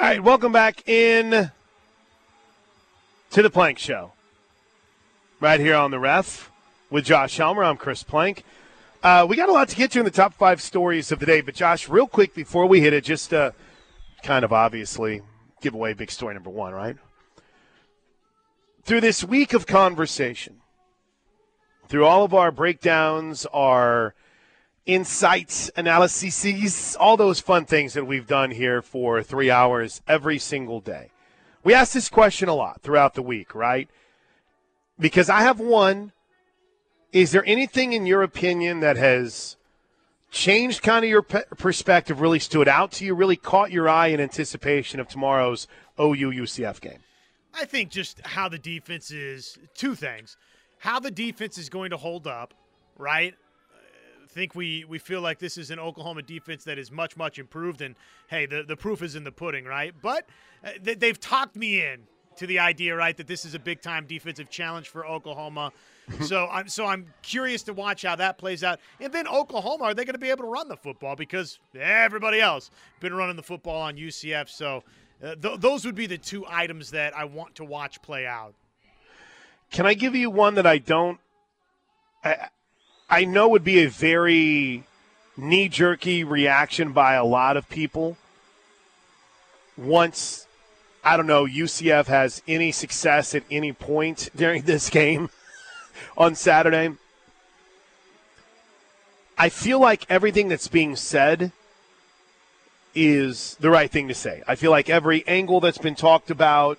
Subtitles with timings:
[0.00, 1.50] All right, welcome back in
[3.30, 4.12] to the Plank Show.
[5.40, 6.52] Right here on the ref
[6.88, 7.64] with Josh Helmer.
[7.64, 8.44] I'm Chris Plank.
[9.02, 11.26] Uh, we got a lot to get to in the top five stories of the
[11.26, 13.50] day, but Josh, real quick before we hit it, just uh,
[14.22, 15.20] kind of obviously
[15.62, 16.96] give away big story number one, right?
[18.84, 20.60] Through this week of conversation,
[21.88, 24.14] through all of our breakdowns, our
[24.88, 30.80] insights, analyses, all those fun things that we've done here for three hours every single
[30.80, 31.10] day.
[31.62, 33.88] We ask this question a lot throughout the week, right?
[34.98, 36.12] Because I have one.
[37.12, 39.56] Is there anything in your opinion that has
[40.30, 44.08] changed kind of your pe- perspective, really stood out to you, really caught your eye
[44.08, 45.68] in anticipation of tomorrow's
[46.00, 47.00] OU UCF game?
[47.54, 50.36] I think just how the defense is two things.
[50.78, 52.54] How the defense is going to hold up,
[52.96, 53.34] right?
[54.38, 57.40] I think we, we feel like this is an Oklahoma defense that is much, much
[57.40, 57.80] improved.
[57.80, 57.96] And
[58.28, 59.92] hey, the, the proof is in the pudding, right?
[60.00, 60.28] But
[60.64, 62.02] uh, they've talked me in
[62.36, 65.72] to the idea, right, that this is a big time defensive challenge for Oklahoma.
[66.22, 68.78] so I'm so I'm curious to watch how that plays out.
[69.00, 72.40] And then Oklahoma, are they going to be able to run the football because everybody
[72.40, 74.48] else been running the football on UCF?
[74.48, 74.84] So
[75.20, 78.54] uh, th- those would be the two items that I want to watch play out.
[79.72, 81.18] Can I give you one that I don't?
[82.22, 82.50] I,
[83.10, 84.84] I know would be a very
[85.36, 88.18] knee jerky reaction by a lot of people
[89.76, 90.46] once
[91.02, 95.30] I don't know UCF has any success at any point during this game
[96.18, 96.94] on Saturday.
[99.38, 101.52] I feel like everything that's being said
[102.94, 104.42] is the right thing to say.
[104.46, 106.78] I feel like every angle that's been talked about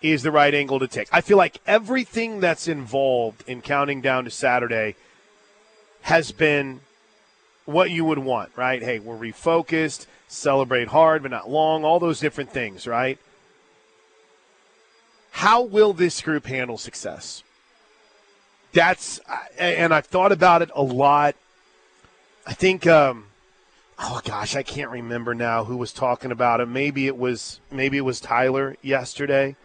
[0.00, 1.08] is the right angle to take.
[1.12, 4.96] I feel like everything that's involved in counting down to Saturday
[6.02, 6.80] has been
[7.64, 8.82] what you would want, right?
[8.82, 13.18] Hey, we're refocused, celebrate hard but not long, all those different things, right?
[15.32, 17.42] How will this group handle success?
[18.72, 19.20] That's,
[19.58, 21.34] and I've thought about it a lot.
[22.46, 23.26] I think, um,
[23.98, 26.66] oh gosh, I can't remember now who was talking about it.
[26.66, 29.56] Maybe it was, maybe it was Tyler yesterday.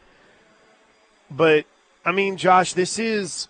[1.30, 1.66] But
[2.04, 3.48] I mean, Josh, this is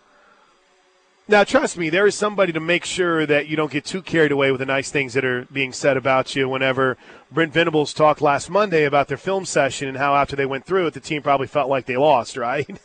[1.27, 4.31] now, trust me, there is somebody to make sure that you don't get too carried
[4.31, 6.47] away with the nice things that are being said about you.
[6.47, 6.97] Whenever
[7.31, 10.85] Brent Venables talked last Monday about their film session and how after they went through
[10.85, 12.79] it, the team probably felt like they lost, right?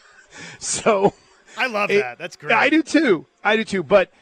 [0.58, 1.14] so.
[1.56, 2.18] I love it, that.
[2.18, 2.52] That's great.
[2.52, 3.24] I do too.
[3.42, 3.82] I do too.
[3.82, 4.12] But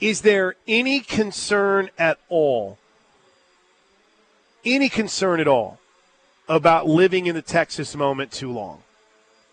[0.00, 2.76] is there any concern at all?
[4.66, 5.80] Any concern at all
[6.46, 8.82] about living in the Texas moment too long?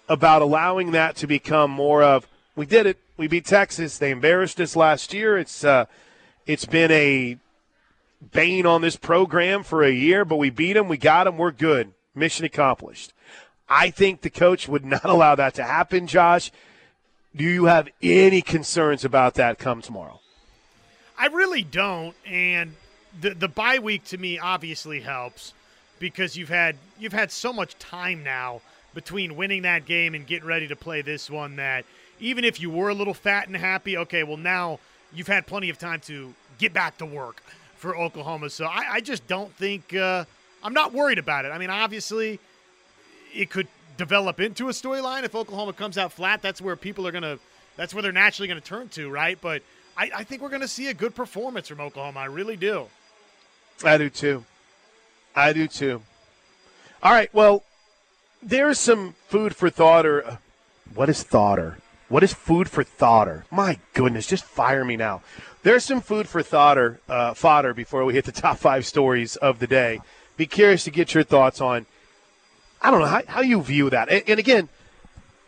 [0.09, 3.97] About allowing that to become more of, we did it we beat Texas.
[3.97, 5.38] They embarrassed us last year.
[5.38, 5.85] It's uh,
[6.45, 7.38] it's been a
[8.31, 10.88] bane on this program for a year, but we beat them.
[10.88, 11.38] We got them.
[11.38, 11.93] We're good.
[12.13, 13.13] Mission accomplished.
[13.67, 16.51] I think the coach would not allow that to happen, Josh.
[17.35, 20.22] Do you have any concerns about that come tomorrow?
[21.17, 22.16] I really don't.
[22.25, 22.75] And
[23.19, 25.53] the the bye week to me obviously helps
[25.99, 28.61] because you've had you've had so much time now
[28.93, 31.85] between winning that game and getting ready to play this one that–
[32.20, 34.80] even if you were a little fat and happy, okay, well, now
[35.14, 37.42] you've had plenty of time to get back to work
[37.76, 38.50] for Oklahoma.
[38.50, 40.26] So I, I just don't think uh,
[40.64, 41.50] I'm not worried about it.
[41.50, 42.40] I mean, obviously,
[43.34, 43.68] it could
[43.98, 46.42] develop into a storyline if Oklahoma comes out flat.
[46.42, 47.40] That's where people are gonna.
[47.78, 49.38] That's where they're naturally going to turn to, right?
[49.40, 49.62] But
[49.97, 52.22] I, I think we're going to see a good performance from Oklahoma.
[52.22, 52.88] I really do.
[53.84, 54.46] I do too.
[55.36, 56.02] I do too.
[57.03, 57.34] All right.
[57.34, 57.64] Well,
[58.42, 60.38] there's some food for thought, or uh,
[60.94, 61.78] what is thought, or
[62.16, 63.44] what is food for thoughter?
[63.52, 65.22] My goodness, just fire me now.
[65.64, 69.59] There's some food for thoughter, uh, fodder before we hit the top five stories of
[69.59, 70.00] the day.
[70.38, 71.88] Be curious to get your thoughts on.
[72.81, 74.08] I don't know how, how you view that.
[74.08, 74.70] And, and again,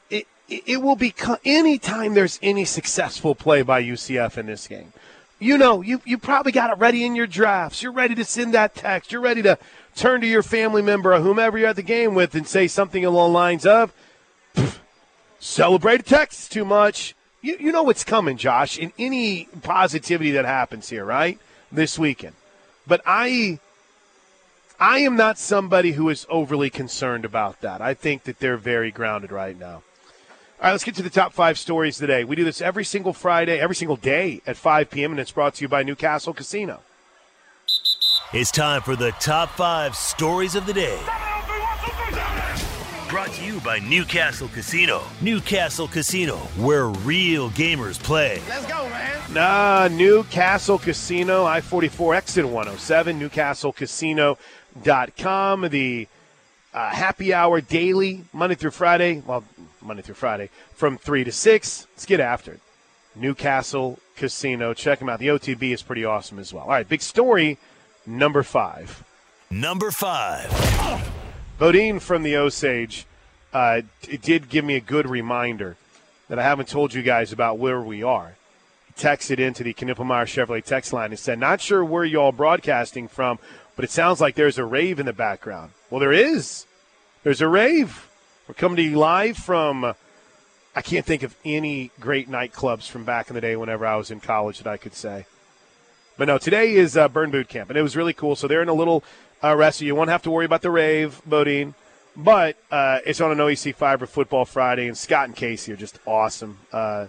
[0.09, 4.91] it it will be anytime there's any successful play by UCF in this game.
[5.39, 7.81] You know, you you probably got it ready in your drafts.
[7.81, 9.13] You're ready to send that text.
[9.13, 9.57] You're ready to
[9.95, 13.05] turn to your family member or whomever you're at the game with and say something
[13.05, 13.93] along the lines of
[15.39, 17.15] celebrate Texas too much.
[17.41, 21.39] You, you know what's coming, Josh, in any positivity that happens here, right?
[21.71, 22.35] This weekend.
[22.85, 23.59] But I
[24.79, 27.81] I am not somebody who is overly concerned about that.
[27.81, 29.81] I think that they're very grounded right now.
[30.59, 32.23] All right, let's get to the top five stories today.
[32.23, 35.55] We do this every single Friday, every single day at 5 p.m., and it's brought
[35.55, 36.81] to you by Newcastle Casino.
[38.33, 40.99] It's time for the top five stories of the day.
[43.09, 45.01] Brought to you by Newcastle Casino.
[45.21, 48.41] Newcastle Casino, where real gamers play.
[48.49, 49.33] Let's go, man.
[49.33, 55.61] Nah, Newcastle Casino, I 44 exit 107, newcastlecasino.com.
[55.69, 56.07] The
[56.73, 59.23] Uh, happy hour daily, Monday through Friday.
[59.25, 59.43] Well,
[59.81, 61.87] Monday through Friday from 3 to 6.
[61.95, 62.59] Let's get after it.
[63.15, 64.75] Newcastle Casino.
[64.75, 65.17] Check them out.
[65.19, 66.65] The OTB is pretty awesome as well.
[66.65, 67.57] All right, big story
[68.05, 69.03] number five.
[69.49, 70.51] Number five.
[71.57, 73.07] Bodine from the Osage
[73.51, 75.77] uh, it did give me a good reminder
[76.29, 78.35] that I haven't told you guys about where we are.
[78.85, 82.31] He texted into the Knippelmier Chevrolet text line and said, Not sure where you all
[82.31, 83.39] broadcasting from,
[83.75, 85.71] but it sounds like there's a rave in the background.
[85.89, 86.67] Well, there is.
[87.23, 88.07] There's a rave.
[88.47, 89.95] We're coming to you live from.
[90.75, 94.11] I can't think of any great nightclubs from back in the day whenever I was
[94.11, 95.25] in college that I could say.
[96.17, 98.35] But no, today is uh, Burn Boot Camp, and it was really cool.
[98.35, 99.03] So they're in a little
[99.43, 99.81] uh, rest.
[99.81, 101.73] You won't have to worry about the rave, Bodine.
[102.15, 105.99] But uh, it's on an OEC Fiber Football Friday, and Scott and Casey are just
[106.07, 106.57] awesome.
[106.73, 107.07] Uh,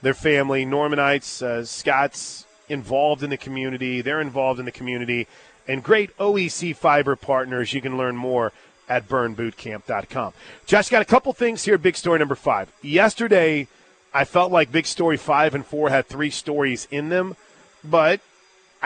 [0.00, 4.00] their family, Normanites, uh, Scott's involved in the community.
[4.00, 5.26] They're involved in the community,
[5.68, 7.74] and great OEC Fiber partners.
[7.74, 8.52] You can learn more
[8.88, 10.32] at burnbootcamp.com.
[10.64, 11.76] Josh, got a couple things here.
[11.76, 12.72] Big story number five.
[12.80, 13.68] Yesterday,
[14.14, 17.36] I felt like big story five and four had three stories in them,
[17.84, 18.20] but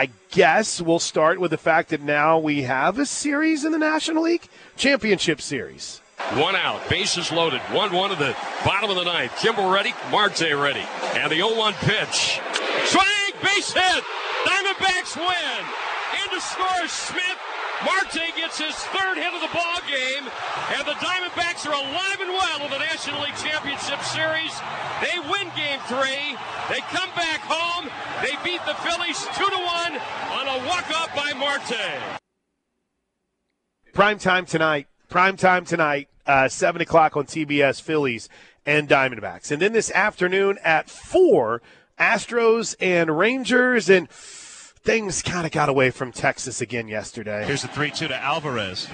[0.00, 3.78] I guess we'll start with the fact that now we have a series in the
[3.78, 4.48] National League
[4.78, 6.00] Championship Series.
[6.36, 7.60] One out, bases loaded.
[7.60, 9.32] 1 1 to the bottom of the ninth.
[9.32, 10.86] Kimbrel ready, Marte ready.
[11.16, 12.40] And the 0 1 pitch.
[12.86, 14.04] Swing, base hit.
[14.48, 15.66] Diamondbacks win.
[16.24, 17.36] Into scores Smith
[17.84, 20.28] Marte gets his third hit of the ball game,
[20.76, 24.52] and the Diamondbacks are alive and well in the National League Championship Series.
[25.00, 26.36] They win Game Three.
[26.68, 27.88] They come back home.
[28.22, 29.94] They beat the Phillies two to one
[30.32, 32.20] on a walk-off by Marte.
[33.92, 34.88] Prime time tonight.
[35.08, 36.08] Prime time tonight.
[36.26, 37.80] Uh, Seven o'clock on TBS.
[37.80, 38.28] Phillies
[38.66, 41.62] and Diamondbacks, and then this afternoon at four,
[41.98, 44.08] Astros and Rangers and
[44.82, 47.44] things kind of got away from Texas again yesterday.
[47.44, 48.88] Here's the 3 2 to Alvarez.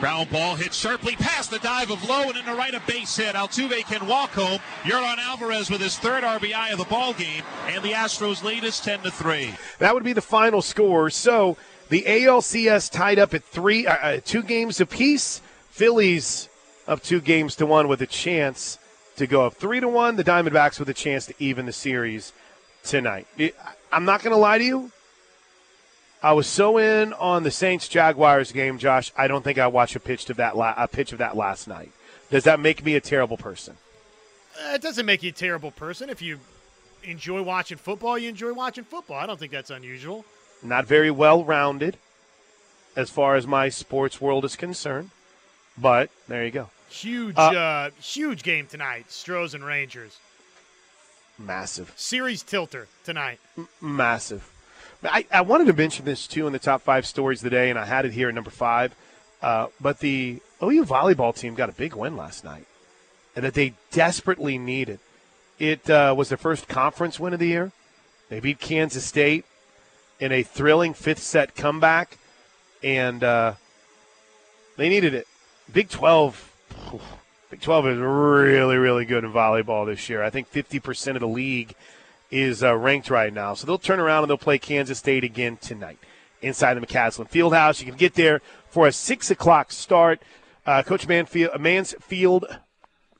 [0.00, 3.16] Ground ball hit sharply past the dive of Lowe and in the right a base
[3.16, 3.34] hit.
[3.34, 4.58] Altuve can walk home.
[4.82, 8.80] Yordan Alvarez with his third RBI of the ball game, and the Astros lead is
[8.80, 9.54] 10 to 3.
[9.78, 11.10] That would be the final score.
[11.10, 11.56] So
[11.88, 15.40] the ALCS tied up at three, uh, uh, two games apiece.
[15.70, 16.48] Phillies
[16.86, 18.78] up two games to one with a chance
[19.16, 20.16] to go up three to one.
[20.16, 22.32] The Diamondbacks with a chance to even the series
[22.82, 23.26] tonight.
[23.92, 24.90] I'm not going to lie to you.
[26.24, 29.12] I was so in on the Saints Jaguars game, Josh.
[29.14, 31.68] I don't think I watched a pitch of that la- a pitch of that last
[31.68, 31.92] night.
[32.30, 33.76] Does that make me a terrible person?
[34.58, 36.08] Uh, it doesn't make you a terrible person.
[36.08, 36.40] If you
[37.02, 39.18] enjoy watching football, you enjoy watching football.
[39.18, 40.24] I don't think that's unusual.
[40.62, 41.98] Not very well rounded
[42.96, 45.10] as far as my sports world is concerned,
[45.76, 46.70] but there you go.
[46.88, 49.12] Huge, uh, uh, huge game tonight.
[49.12, 50.18] Stros and Rangers.
[51.38, 51.92] Massive.
[51.96, 53.40] Series tilter tonight.
[53.58, 54.53] M- massive.
[55.12, 57.70] I, I, wanted to mention this too in the top five stories of the day,
[57.70, 58.94] and I had it here at number five.
[59.42, 62.66] Uh, but the OU volleyball team got a big win last night,
[63.36, 65.00] and that they desperately needed.
[65.58, 67.72] It uh, was their first conference win of the year.
[68.28, 69.44] They beat Kansas State
[70.18, 72.18] in a thrilling fifth set comeback,
[72.82, 73.54] and uh,
[74.76, 75.28] they needed it.
[75.72, 76.52] Big 12,
[77.50, 80.22] Big 12 is really, really good in volleyball this year.
[80.22, 81.74] I think 50% of the league
[82.34, 83.54] is uh, ranked right now.
[83.54, 85.98] So they'll turn around and they'll play Kansas State again tonight
[86.42, 87.80] inside the McCasland Fieldhouse.
[87.80, 90.20] You can get there for a 6 o'clock start.
[90.66, 92.46] Uh, Coach Manfield, Mansfield,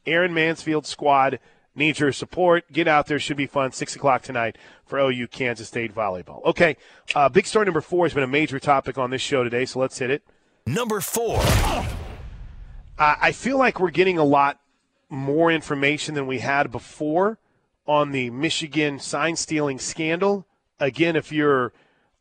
[0.05, 1.39] Aaron Mansfield squad
[1.77, 2.71] needs your support.
[2.73, 3.21] Get out there.
[3.21, 3.71] Should be fun.
[3.71, 6.45] 6 o'clock tonight for OU Kansas State volleyball.
[6.45, 6.77] Okay,
[7.15, 9.79] uh, big story number four has been a major topic on this show today, so
[9.79, 10.23] let's hit it.
[10.67, 11.41] Number four.
[12.97, 14.61] I feel like we're getting a lot
[15.09, 17.39] more information than we had before
[17.87, 20.47] on the Michigan sign stealing scandal.
[20.81, 21.73] Again, if you're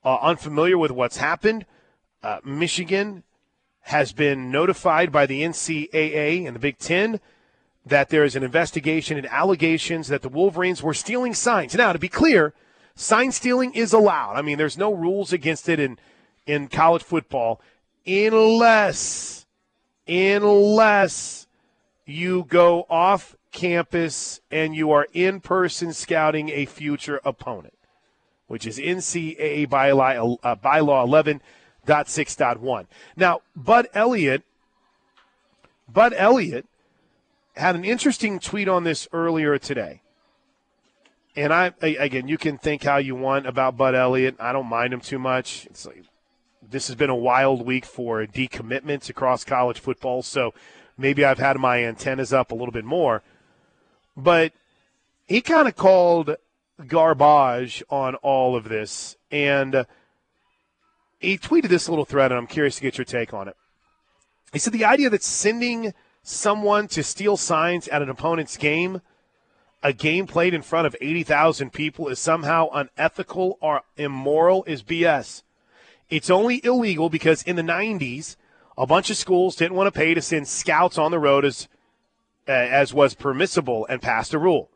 [0.03, 1.65] uh, unfamiliar with what's happened,
[2.21, 3.23] uh, Michigan
[3.81, 7.19] has been notified by the NCAA and the Big Ten
[7.85, 11.75] that there is an investigation and allegations that the Wolverines were stealing signs.
[11.75, 12.53] Now, to be clear,
[12.95, 14.35] sign stealing is allowed.
[14.35, 15.97] I mean, there's no rules against it in
[16.45, 17.61] in college football
[18.05, 19.45] unless
[20.07, 21.47] unless
[22.05, 27.75] you go off campus and you are in person scouting a future opponent,
[28.47, 31.39] which is NCAA bylaw, uh, bylaw
[31.87, 32.87] 11.6.1.
[33.15, 34.43] Now, Bud Elliott,
[35.87, 36.65] Bud Elliott
[37.55, 40.01] had an interesting tweet on this earlier today.
[41.35, 44.35] And I again, you can think how you want about Bud Elliott.
[44.39, 45.67] I don't mind him too much.
[45.85, 46.03] Like
[46.69, 50.53] this has been a wild week for decommitments across college football, so
[50.95, 53.23] maybe I've had my antennas up a little bit more.
[54.15, 54.53] But
[55.27, 56.35] he kind of called
[56.87, 59.15] garbage on all of this.
[59.31, 59.85] And
[61.19, 63.55] he tweeted this little thread, and I'm curious to get your take on it.
[64.51, 69.01] He said the idea that sending someone to steal signs at an opponent's game,
[69.81, 75.43] a game played in front of 80,000 people, is somehow unethical or immoral is BS.
[76.09, 78.35] It's only illegal because in the 90s,
[78.77, 81.67] a bunch of schools didn't want to pay to send scouts on the road as,
[82.47, 84.69] uh, as was permissible and passed a rule.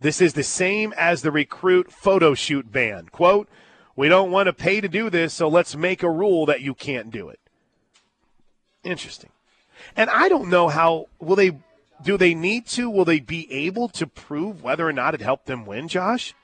[0.00, 3.08] This is the same as the recruit photo shoot ban.
[3.10, 3.48] Quote,
[3.96, 6.74] we don't want to pay to do this, so let's make a rule that you
[6.74, 7.40] can't do it.
[8.82, 9.30] Interesting.
[9.96, 11.58] And I don't know how will they
[12.02, 15.46] do they need to will they be able to prove whether or not it helped
[15.46, 16.34] them win, Josh?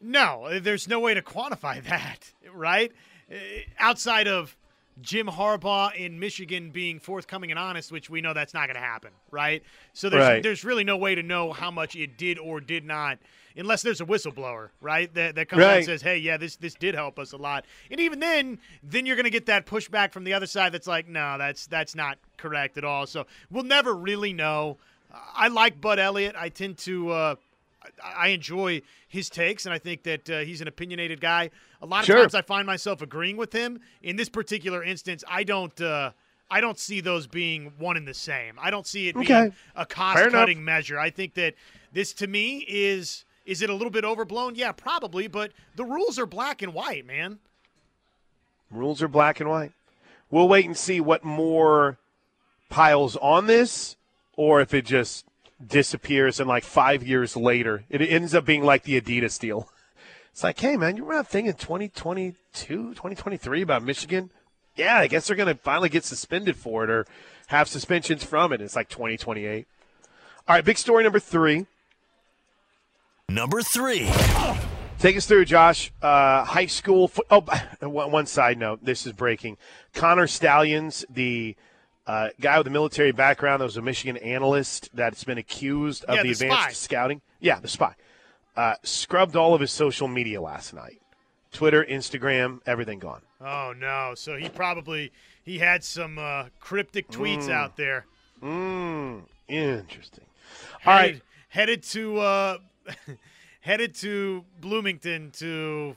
[0.00, 2.92] No, there's no way to quantify that, right?
[3.30, 3.36] Uh,
[3.78, 4.56] outside of
[5.00, 8.80] Jim Harbaugh in Michigan being forthcoming and honest, which we know that's not going to
[8.80, 9.62] happen, right?
[9.92, 10.42] So there's Right.
[10.42, 13.18] there's really no way to know how much it did or did not,
[13.56, 15.12] unless there's a whistleblower, right?
[15.14, 17.64] That that comes out and says, "Hey, yeah, this this did help us a lot."
[17.90, 20.86] And even then, then you're going to get that pushback from the other side that's
[20.86, 24.78] like, "No, that's that's not correct at all." So we'll never really know.
[25.34, 26.34] I like Bud Elliott.
[26.36, 27.10] I tend to.
[27.10, 27.34] Uh,
[28.02, 31.50] I- enjoy his takes, and I think that uh, he's an opinionated guy.
[31.82, 32.16] A lot of Sure.
[32.20, 33.80] times, I find myself agreeing with him.
[34.02, 35.78] In this particular instance, I don't.
[35.80, 36.12] Uh,
[36.50, 38.54] I don't see those being one and the same.
[38.58, 39.50] I don't see it being Okay.
[39.76, 40.98] a cost-cutting measure.
[40.98, 41.54] I think that
[41.92, 44.54] this, to me, is is it a little bit overblown?
[44.54, 45.26] Yeah, probably.
[45.26, 47.38] But the rules are black and white, man.
[48.70, 49.72] Rules are black and white.
[50.30, 51.98] We'll wait and see what more
[52.68, 53.96] piles on this,
[54.36, 55.24] or if it just
[55.64, 59.70] disappears and like five years later, it ends up being like the Adidas deal.
[60.30, 62.36] It's like, hey, man, you were not thinking 2022,
[62.90, 64.30] 2023 about Michigan?
[64.76, 67.06] Yeah, I guess they're going to finally get suspended for it or
[67.48, 68.60] have suspensions from it.
[68.60, 69.66] It's like 2028.
[70.46, 71.66] All right, big story number three.
[73.28, 74.08] Number three.
[75.00, 75.92] Take us through, Josh.
[76.00, 77.08] Uh, high school.
[77.08, 77.44] Fo- oh,
[77.80, 78.84] one one side note.
[78.84, 79.56] This is breaking.
[79.92, 81.56] Connor Stallions, the
[82.08, 86.16] uh, guy with a military background that was a Michigan analyst that's been accused of
[86.16, 86.72] Yeah, the, the advanced spy.
[86.72, 87.20] scouting.
[87.38, 87.94] Yeah, the spy.
[88.56, 91.00] Uh, scrubbed all of his social media last night.
[91.52, 93.20] Twitter, Instagram, everything gone.
[93.40, 94.14] Oh no!
[94.16, 95.12] So he probably
[95.44, 98.04] he had some uh, cryptic tweets out there.
[98.42, 100.24] Mm, interesting.
[100.84, 101.06] All right.
[101.06, 102.58] headed, headed to uh,
[103.60, 105.94] headed to Bloomington to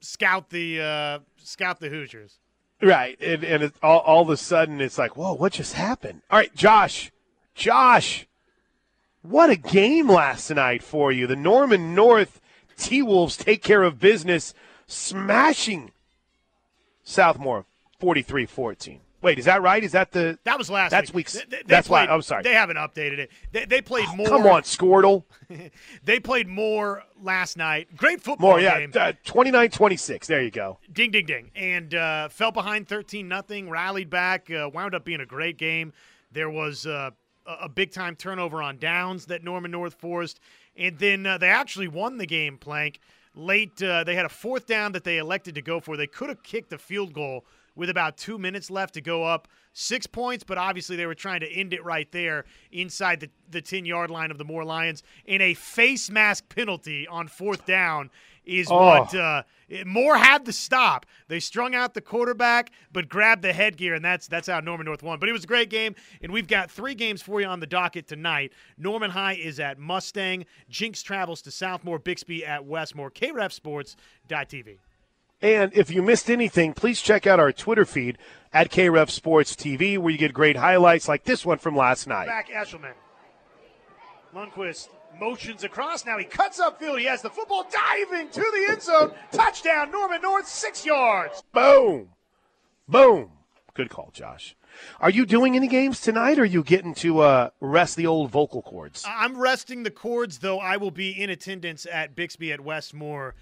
[0.00, 2.38] scout the uh, scout the Hoosiers.
[2.80, 6.22] Right, and, and it, all, all of a sudden it's like, whoa, what just happened?
[6.30, 7.10] All right, Josh,
[7.54, 8.26] Josh,
[9.22, 11.26] what a game last night for you.
[11.26, 12.40] The Norman North
[12.76, 14.54] T Wolves take care of business,
[14.86, 15.90] smashing
[17.04, 17.64] Southmoore
[17.98, 19.00] 43 14.
[19.20, 19.82] Wait, is that right?
[19.82, 20.38] Is that the.
[20.44, 20.90] That was last.
[20.92, 21.16] That's week.
[21.26, 22.44] weeks- They- they that's why- I'm sorry.
[22.44, 23.30] They haven't updated it.
[23.50, 24.26] They, they played more.
[24.28, 25.24] Come on, Squirtle.
[26.04, 27.96] They played more last night.
[27.96, 28.78] Great football More, yeah.
[28.86, 28.92] game.
[29.24, 30.26] 29 26.
[30.26, 30.78] There you go.
[30.92, 31.50] Ding, ding, ding.
[31.56, 35.92] And uh, fell behind 13 nothing, rallied back, uh, wound up being a great game.
[36.32, 37.10] There was uh,
[37.46, 40.38] a, a big time turnover on downs that Norman North forced.
[40.76, 43.00] And then uh, they actually won the game, Plank.
[43.34, 45.96] Late, uh, they had a fourth down that they elected to go for.
[45.96, 47.44] They could have kicked the field goal
[47.78, 51.38] with about two minutes left to go up six points, but obviously they were trying
[51.40, 55.02] to end it right there inside the, the 10 yard line of the Moore Lions.
[55.26, 58.10] And a face mask penalty on fourth down
[58.44, 58.76] is Oh.
[58.76, 59.42] what uh,
[59.86, 61.06] Moore had to stop.
[61.28, 65.02] They strung out the quarterback, but grabbed the headgear, and that's that's how Norman North
[65.02, 65.20] won.
[65.20, 67.66] But it was a great game, and we've got three games for you on the
[67.66, 68.52] docket tonight.
[68.78, 70.46] Norman High is at Mustang.
[70.70, 72.02] Jenks travels to Southmoore.
[72.02, 73.10] Bixby at Westmoore.
[73.12, 74.78] KRefSports.tv.
[75.40, 78.18] And if you missed anything, please check out our Twitter feed
[78.52, 82.26] at KREF Sports TV, where you get great highlights like this one from last night.
[82.26, 82.94] Back Eshelman.
[84.34, 84.88] Lundquist
[85.20, 86.04] motions across.
[86.04, 86.98] Now he cuts upfield.
[86.98, 89.12] He has the football diving to the end zone.
[89.30, 91.42] Touchdown, Norman North, six yards.
[91.52, 92.08] Boom.
[92.88, 93.30] Boom.
[93.74, 94.56] Good call, Josh.
[95.00, 98.30] Are you doing any games tonight or are you getting to uh, rest the old
[98.30, 99.04] vocal cords?
[99.06, 103.34] I'm resting the cords, though I will be in attendance at Bixby at Westmoore,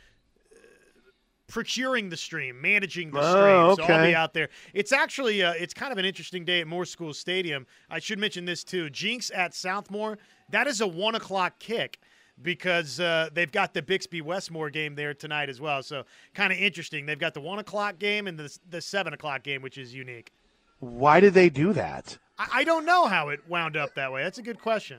[1.49, 3.87] procuring the stream, managing the Oh, stream.
[3.87, 4.49] So I'll be out there.
[4.75, 7.67] It's actually uh, it's kind of an interesting day at Moore School Stadium.
[7.91, 8.91] I should mention this too.
[8.91, 10.19] Jenks at Southmoore.
[10.51, 11.99] That is a one o'clock kick.
[12.43, 16.59] Because uh, they've got the Bixby Westmoore game there tonight as well, so kind of
[16.59, 17.07] interesting.
[17.07, 20.33] They've got the one o'clock game and the the seven o'clock game, which is unique.
[20.81, 22.19] Why did they do that?
[22.39, 24.23] I, I don't know how it wound up that way.
[24.23, 24.99] That's a good question.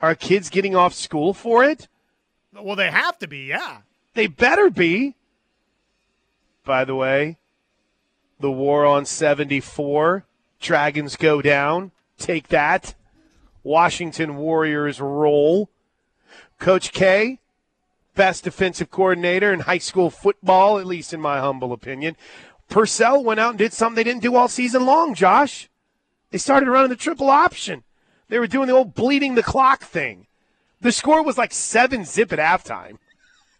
[0.00, 1.86] Are kids getting off school for it?
[2.52, 3.82] Well, they have to be, yeah.
[4.14, 5.14] They better be.
[6.64, 7.36] By the way,
[8.40, 10.24] the war on 74,
[10.60, 11.92] Dragons go down.
[12.18, 12.94] Take that.
[13.62, 15.68] Washington Warriors roll.
[16.58, 17.40] Coach K,
[18.14, 22.16] best defensive coordinator in high school football, at least in my humble opinion.
[22.68, 25.68] Purcell went out and did something they didn't do all season long, Josh.
[26.30, 27.84] They started running the triple option.
[28.28, 30.26] They were doing the old bleeding the clock thing.
[30.80, 32.98] The score was like seven zip at halftime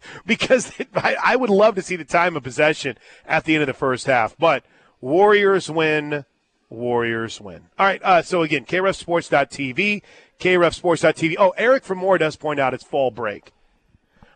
[0.26, 3.62] because it, I, I would love to see the time of possession at the end
[3.62, 4.36] of the first half.
[4.38, 4.64] But
[5.00, 6.24] Warriors win.
[6.70, 7.66] Warriors win.
[7.78, 8.02] All right.
[8.02, 10.02] Uh, so again, KREFSports.tv,
[10.40, 11.34] KREFSports.tv.
[11.38, 13.52] Oh, Eric from Moore does point out it's fall break.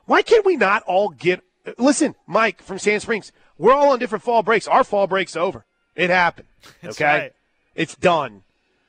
[0.04, 1.42] Why can't we not all get?
[1.78, 3.32] Listen, Mike from Sand Springs.
[3.56, 4.68] We're all on different fall breaks.
[4.68, 5.64] Our fall break's over.
[5.96, 6.48] It happened.
[6.84, 7.32] Okay, right.
[7.74, 8.42] it's done.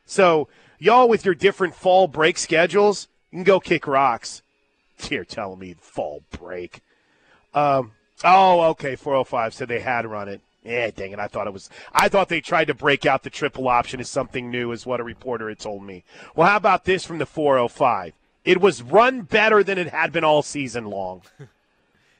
[0.05, 0.47] So
[0.79, 4.41] y'all with your different fall break schedules, you can go kick rocks.
[5.09, 6.81] You're telling me fall break.
[7.53, 7.93] Um.
[8.23, 8.95] Oh, okay.
[8.95, 10.41] 405 said they had run it.
[10.63, 11.19] Yeah, dang it.
[11.19, 11.69] I thought it was.
[11.93, 14.99] I thought they tried to break out the triple option as something new, is what
[14.99, 16.03] a reporter had told me.
[16.35, 18.13] Well, how about this from the 405?
[18.43, 21.21] It was run better than it had been all season long.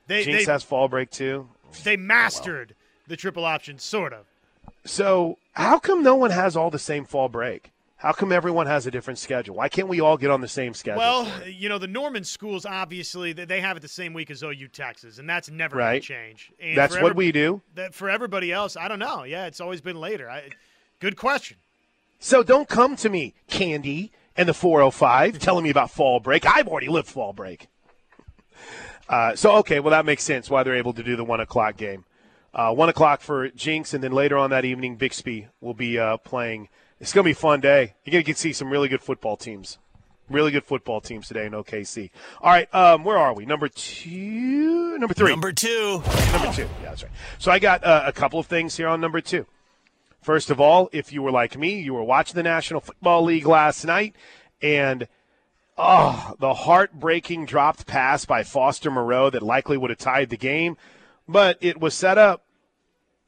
[0.07, 1.49] They Jenks they, has fall break too.
[1.83, 2.73] they mastered
[3.07, 4.25] the triple option, sort of.
[4.83, 7.71] So how come no one has all the same fall break?
[7.99, 9.55] How come everyone has a different schedule?
[9.55, 10.99] Why can't we all get on the same schedule?
[10.99, 14.69] Well, you know, the Norman schools obviously they have it the same week as OU
[14.69, 16.53] Texas, and that's never going to change.
[16.61, 17.61] And that's what every- we do.
[17.75, 19.25] That for everybody else, I don't know.
[19.25, 20.29] Yeah, it's always been later.
[20.29, 20.49] I,
[21.01, 21.57] good question.
[22.19, 26.45] So don't come to me, Candy, and the 405, telling me about fall break.
[26.45, 27.67] I've already lived fall break.
[29.09, 31.75] Uh, so okay, well that makes sense why they're able to do the one o'clock
[31.75, 32.05] game.
[32.53, 36.15] Uh, one o'clock for Jenks, and then later on that evening, Bixby will be uh,
[36.17, 36.69] playing.
[36.99, 37.93] It's going to be a fun day.
[38.03, 39.77] You're going to get to see some really good football teams.
[40.29, 42.11] Really good football teams today in OKC.
[42.41, 43.45] All right, um, where are we?
[43.45, 45.31] Number two, number three.
[45.31, 46.03] Number two.
[46.33, 46.63] Number two.
[46.63, 47.11] Yeah, that's right.
[47.39, 49.47] So I got uh, a couple of things here on number two.
[50.21, 53.47] First of all, if you were like me, you were watching the National Football League
[53.47, 54.15] last night,
[54.61, 55.07] and
[55.77, 60.77] oh, the heartbreaking dropped pass by Foster Moreau that likely would have tied the game,
[61.27, 62.43] but it was set up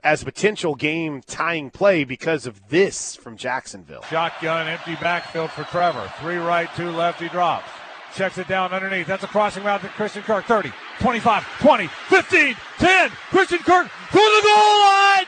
[0.03, 4.03] as a potential game tying play because of this from Jacksonville.
[4.03, 6.11] Shotgun, empty backfield for Trevor.
[6.19, 7.21] Three right, two left.
[7.21, 7.67] He drops.
[8.15, 9.07] Checks it down underneath.
[9.07, 10.45] That's a crossing route to Christian Kirk.
[10.45, 13.09] 30, 25, 20, 15, 10.
[13.09, 15.25] Christian Kirk to the goal line.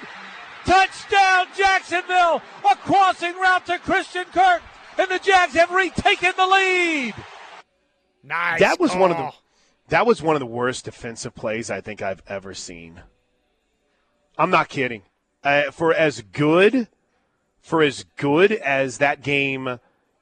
[0.66, 2.42] Touchdown, Jacksonville.
[2.70, 4.62] A crossing route to Christian Kirk.
[4.98, 7.14] And the Jags have retaken the lead.
[8.24, 8.60] Nice.
[8.60, 9.32] That was one of the
[9.90, 13.02] that was one of the worst defensive plays I think I've ever seen.
[14.38, 15.04] I'm not kidding.
[15.44, 16.88] Uh, for as good,
[17.62, 19.80] for as good as that game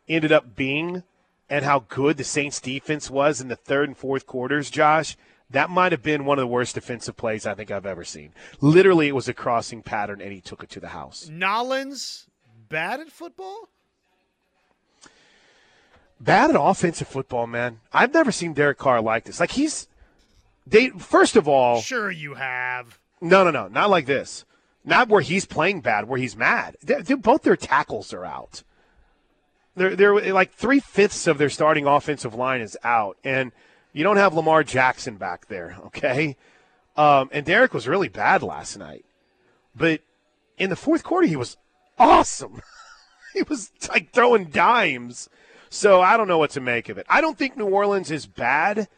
[0.09, 1.03] ended up being,
[1.49, 5.17] and how good the Saints defense was in the third and fourth quarters, Josh,
[5.49, 8.31] that might have been one of the worst defensive plays I think I've ever seen.
[8.61, 11.29] Literally, it was a crossing pattern, and he took it to the house.
[11.29, 12.25] Nollins
[12.69, 13.67] bad at football.
[16.21, 17.79] bad at offensive football, man.
[17.91, 19.39] I've never seen Derek Carr like this.
[19.41, 19.87] Like he's
[20.65, 22.97] they first of all, Sure, you have.
[23.21, 24.45] No, no, no, not like this.
[24.83, 26.75] Not where he's playing bad, where he's mad.
[26.81, 28.63] They're, they're- both their tackles are out.
[29.75, 33.53] They're they're like three fifths of their starting offensive line is out, and
[33.93, 35.77] you don't have Lamar Jackson back there.
[35.85, 36.35] Okay,
[36.97, 39.05] um, and Derek was really bad last night,
[39.75, 40.01] but
[40.57, 41.55] in the fourth quarter he was
[41.97, 42.61] awesome.
[43.33, 45.29] he was like throwing dimes.
[45.69, 47.05] So I don't know what to make of it.
[47.07, 48.89] I don't think New Orleans is bad.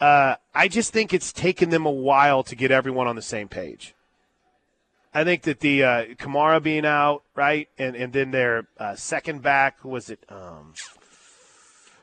[0.00, 3.48] Uh, I just think it's taken them a while to get everyone on the same
[3.48, 3.94] page.
[5.14, 9.42] I think that the uh, Kamara being out, right, and and then their uh, second
[9.42, 10.24] back was it.
[10.28, 10.72] Um,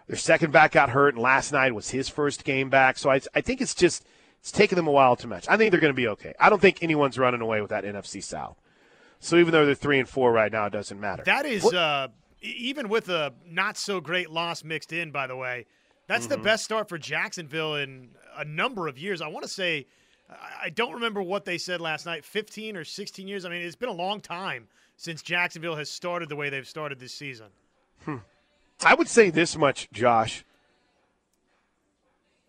[0.07, 2.97] their second back got hurt, and last night was his first game back.
[2.97, 4.05] So I, I think it's just
[4.39, 5.47] it's taken them a while to match.
[5.49, 6.33] I think they're going to be okay.
[6.39, 8.57] I don't think anyone's running away with that NFC South.
[9.19, 11.23] So even though they're three and four right now, it doesn't matter.
[11.23, 12.07] That is uh,
[12.41, 15.11] even with a not so great loss mixed in.
[15.11, 15.65] By the way,
[16.09, 16.43] that's the mm-hmm.
[16.43, 19.21] best start for Jacksonville in a number of years.
[19.21, 19.85] I want to say,
[20.27, 22.25] I- don't remember what they said last night.
[22.25, 23.45] Fifteen or sixteen years.
[23.45, 24.67] I mean, it's been a long time
[24.97, 27.45] since Jacksonville has started the way they've started this season.
[28.05, 28.17] Hmm.
[28.83, 30.43] I would say this much, Josh.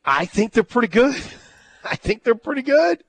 [0.07, 1.14] I think they're pretty good.
[1.85, 3.05] I think they're pretty good.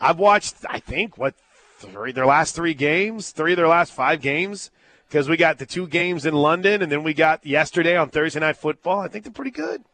[0.00, 1.36] I've watched, I think, what
[1.78, 4.72] three their last three games, three of their last five games,
[5.08, 8.40] because we got the two games in London, and then we got yesterday on Thursday
[8.40, 8.98] Night Football.
[8.98, 9.84] I think they're pretty good.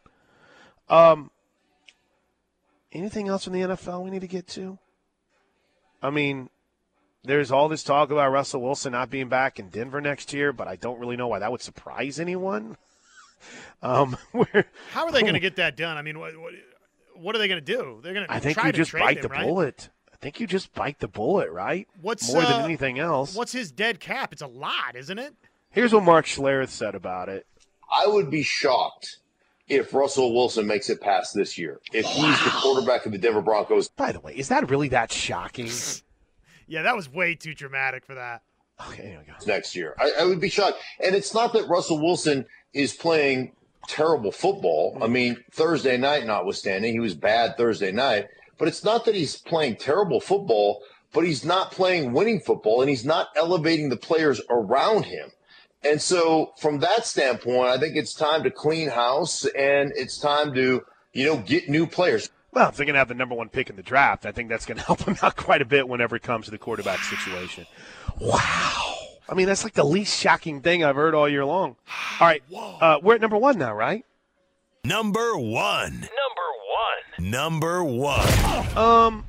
[0.89, 1.31] Um,
[2.91, 4.77] anything else from the NFL we need to get to?
[6.01, 6.49] I mean,
[7.23, 10.67] there's all this talk about Russell Wilson not being back in Denver next year, but
[10.67, 12.77] I don't really know why that would surprise anyone.
[13.81, 15.95] Um, where How are they going to get that done?
[15.95, 16.53] I mean, what, what,
[17.15, 18.01] what are they going to do?
[18.03, 19.45] They're going to I think try you just bite him, the right?
[19.45, 19.89] bullet.
[20.11, 21.87] I think you just bite the bullet, right?
[22.01, 23.33] What's more uh, than anything else?
[23.33, 24.33] What's his dead cap?
[24.33, 25.33] It's a lot, isn't it?
[25.71, 27.47] Here's what Mark Schlereth said about it.
[27.89, 29.19] I would be shocked
[29.69, 31.79] if Russell Wilson makes it past this year.
[31.93, 35.11] If he's the quarterback of the Denver Broncos, By the way, is that really that
[35.11, 35.69] shocking?
[36.71, 38.43] Yeah, that was way too dramatic for that.
[38.89, 39.33] Okay, here we go.
[39.47, 39.95] next year.
[39.99, 40.77] I, I would be shocked.
[41.03, 43.53] And it's not that Russell Wilson is playing
[43.87, 44.95] terrible football.
[44.97, 45.13] I mm-hmm.
[45.13, 48.27] mean, Thursday night notwithstanding, he was bad Thursday night.
[48.59, 52.89] But it's not that he's playing terrible football, but he's not playing winning football and
[52.89, 55.31] he's not elevating the players around him.
[55.83, 60.53] And so, from that standpoint, I think it's time to clean house and it's time
[60.53, 62.29] to, you know, get new players.
[62.51, 64.49] Well, if they're going to have the number one pick in the draft, I think
[64.49, 66.99] that's going to help them out quite a bit whenever it comes to the quarterback
[66.99, 67.65] situation.
[68.19, 68.95] Wow.
[69.29, 71.75] I mean, that's like the least shocking thing I've heard all year long.
[72.19, 72.43] All right.
[72.53, 74.03] Uh, we're at number one now, right?
[74.83, 75.93] Number one.
[75.93, 76.49] Number
[77.19, 77.29] one.
[77.29, 78.77] Number one.
[78.77, 79.25] Um,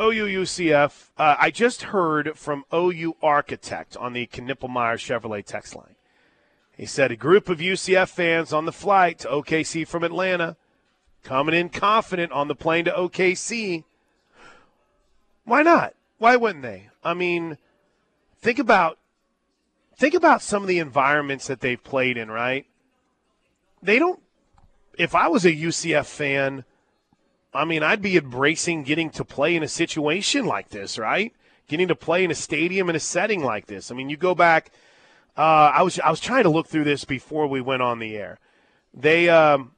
[0.00, 1.10] OU UCF.
[1.18, 5.94] Uh, I just heard from OU Architect on the Knippelmier Chevrolet text line.
[6.76, 10.56] He said a group of UCF fans on the flight to OKC from Atlanta,
[11.22, 13.84] coming in confident on the plane to OKC.
[15.44, 15.94] Why not?
[16.16, 16.88] Why wouldn't they?
[17.04, 17.58] I mean,
[18.40, 18.98] think about
[19.96, 22.64] think about some of the environments that they've played in, right?
[23.82, 24.22] They don't
[24.96, 26.64] if I was a UCF fan,
[27.52, 31.32] I mean, I'd be embracing getting to play in a situation like this, right?
[31.68, 33.90] Getting to play in a stadium in a setting like this.
[33.90, 34.70] I mean, you go back.
[35.36, 38.16] Uh, I was I was trying to look through this before we went on the
[38.16, 38.38] air.
[38.94, 39.72] They um,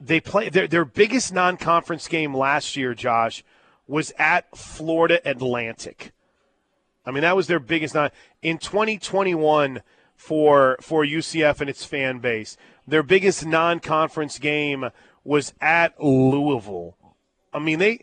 [0.00, 2.94] they play their their biggest non conference game last year.
[2.94, 3.44] Josh
[3.86, 6.12] was at Florida Atlantic.
[7.04, 8.10] I mean, that was their biggest non
[8.42, 9.82] in 2021
[10.14, 12.56] for for UCF and its fan base.
[12.86, 14.90] Their biggest non conference game
[15.28, 16.96] was at Louisville.
[17.52, 18.00] I mean, they.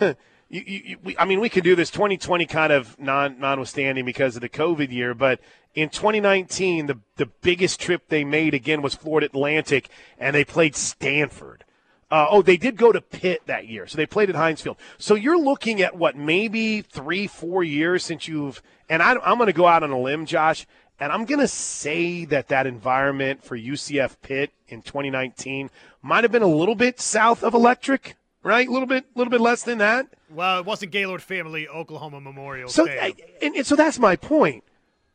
[0.00, 0.16] you,
[0.50, 4.42] you, we, I mean, we could do this 2020 kind of non notwithstanding because of
[4.42, 5.40] the COVID year, but
[5.74, 10.74] in 2019, the the biggest trip they made again was Florida Atlantic, and they played
[10.74, 11.64] Stanford.
[12.10, 14.76] Uh, oh, they did go to Pitt that year, so they played at Heinz Field.
[14.98, 18.60] So you're looking at what maybe three, four years since you've.
[18.88, 20.66] And I, I'm going to go out on a limb, Josh,
[21.00, 25.70] and I'm going to say that that environment for UCF Pitt in 2019
[26.02, 28.68] might have been a little bit south of electric, right?
[28.68, 30.06] A little bit, a little bit less than that.
[30.30, 32.68] Well, it wasn't Gaylord Family Oklahoma Memorial.
[32.68, 33.28] So, Stadium.
[33.40, 34.62] and, and so that's my point,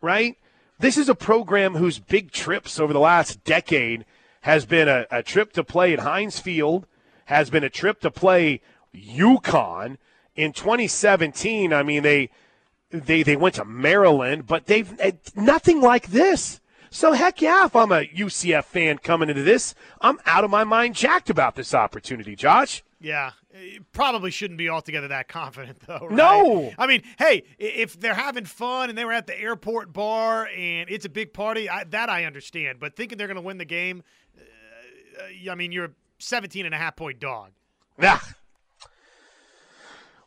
[0.01, 0.35] right?
[0.79, 4.05] This is a program whose big trips over the last decade
[4.41, 6.87] has been a, a trip to play at Heinz Field,
[7.25, 8.61] has been a trip to play
[8.93, 9.97] UConn.
[10.35, 12.29] In 2017, I mean, they
[12.91, 16.59] they they went to Maryland, but they've eh, nothing like this.
[16.89, 20.63] So heck yeah, if I'm a UCF fan coming into this, I'm out of my
[20.63, 22.83] mind jacked about this opportunity, Josh.
[23.01, 23.31] Yeah,
[23.91, 26.07] probably shouldn't be altogether that confident, though.
[26.09, 26.11] Right?
[26.11, 26.73] No.
[26.77, 30.89] I mean, hey, if they're having fun and they were at the airport bar and
[30.89, 32.79] it's a big party, I, that I understand.
[32.79, 34.03] But thinking they're going to win the game,
[34.37, 37.51] uh, I mean, you're a 17 and a half point dog.
[38.01, 38.19] Yeah.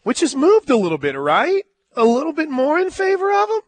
[0.03, 1.65] Which has moved a little bit, right?
[1.99, 3.61] A little bit more in favor of them?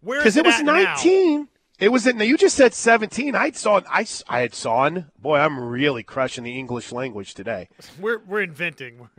[0.00, 0.94] Where Because is it was at now?
[0.94, 1.48] 19.
[1.78, 3.34] It was now you just said 17.
[3.34, 7.68] I saw, I I had saw, boy, I'm really crushing the English language today.
[8.00, 9.08] We're we're inventing.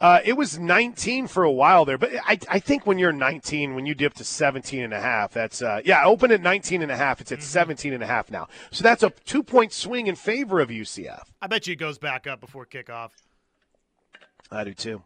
[0.00, 3.74] Uh, it was 19 for a while there, but I, I think when you're 19,
[3.76, 6.90] when you dip to 17 and a half, that's, uh, yeah, open at 19 and
[6.90, 7.20] a half.
[7.20, 8.48] It's at 17 and a half now.
[8.72, 11.22] So that's a two point swing in favor of UCF.
[11.40, 13.10] I bet you it goes back up before kickoff.
[14.50, 15.02] I do too.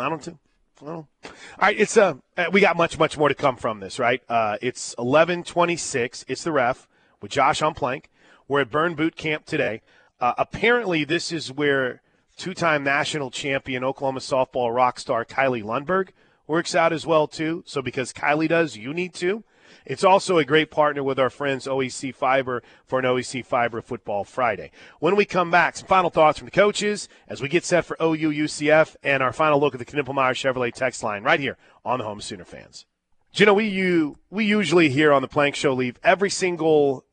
[0.00, 0.38] I don't too.
[0.80, 3.98] Well, all right, it's uh, uh, we got much much more to come from this,
[3.98, 4.22] right?
[4.28, 6.24] Uh, it's eleven twenty six.
[6.28, 6.86] It's the ref
[7.20, 8.10] with Josh on plank.
[8.46, 9.82] We're at Burn Boot Camp today.
[10.20, 12.00] Uh, apparently, this is where
[12.36, 16.10] two time national champion Oklahoma softball rock star Kylie Lundberg
[16.46, 17.64] works out as well too.
[17.66, 19.42] So because Kylie does, you need to.
[19.84, 24.24] It's also a great partner with our friends OEC Fiber for an OEC Fiber Football
[24.24, 24.70] Friday.
[25.00, 27.96] When we come back, some final thoughts from the coaches as we get set for
[28.02, 31.98] OU UCF and our final look at the Knippelmier Chevrolet text line right here on
[31.98, 32.86] the Home Sooner fans.
[33.34, 37.04] You know we you we usually here on the Plank Show leave every single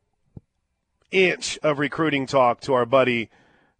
[1.11, 3.29] inch of recruiting talk to our buddy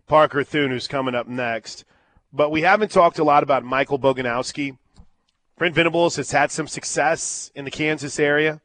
[0.08, 1.86] Parker Thune, who's coming up next.
[2.32, 4.78] But we haven't talked a lot about Michael Boganowski.
[5.58, 8.62] Brent Venables has had some success in the Kansas area,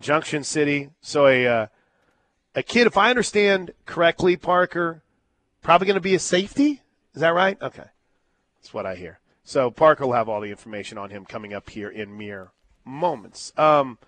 [0.00, 0.90] Junction City.
[1.00, 1.66] So a uh,
[2.54, 5.02] a kid, if I understand correctly, Parker,
[5.62, 6.82] probably going to be a safety.
[7.14, 7.60] Is that right?
[7.60, 7.84] Okay,
[8.58, 9.20] that's what I hear.
[9.44, 12.50] So Parker will have all the information on him coming up here in mere
[12.84, 13.52] moments.
[13.56, 13.98] Um,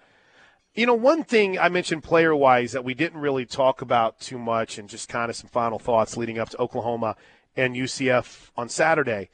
[0.74, 4.38] you know, one thing I mentioned player wise that we didn't really talk about too
[4.38, 7.16] much, and just kind of some final thoughts leading up to Oklahoma
[7.56, 9.30] and UCF on Saturday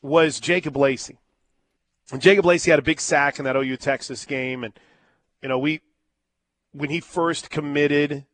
[0.00, 1.18] was Jacob Lacey.
[2.12, 4.72] And Jacob Lacey had a big sack in that OU Texas game, and
[5.42, 5.80] you know we
[6.72, 8.26] when he first committed,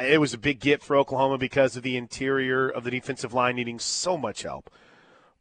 [0.00, 3.56] it was a big get for Oklahoma because of the interior of the defensive line
[3.56, 4.70] needing so much help.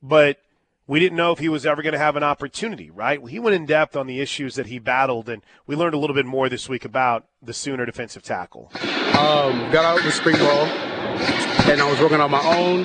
[0.01, 0.39] but
[0.85, 3.25] we didn't know if he was ever going to have an opportunity, right?
[3.27, 6.15] He went in depth on the issues that he battled, and we learned a little
[6.15, 8.69] bit more this week about the Sooner defensive tackle.
[9.17, 12.83] Um, got out with spring ball, and I was working on my own.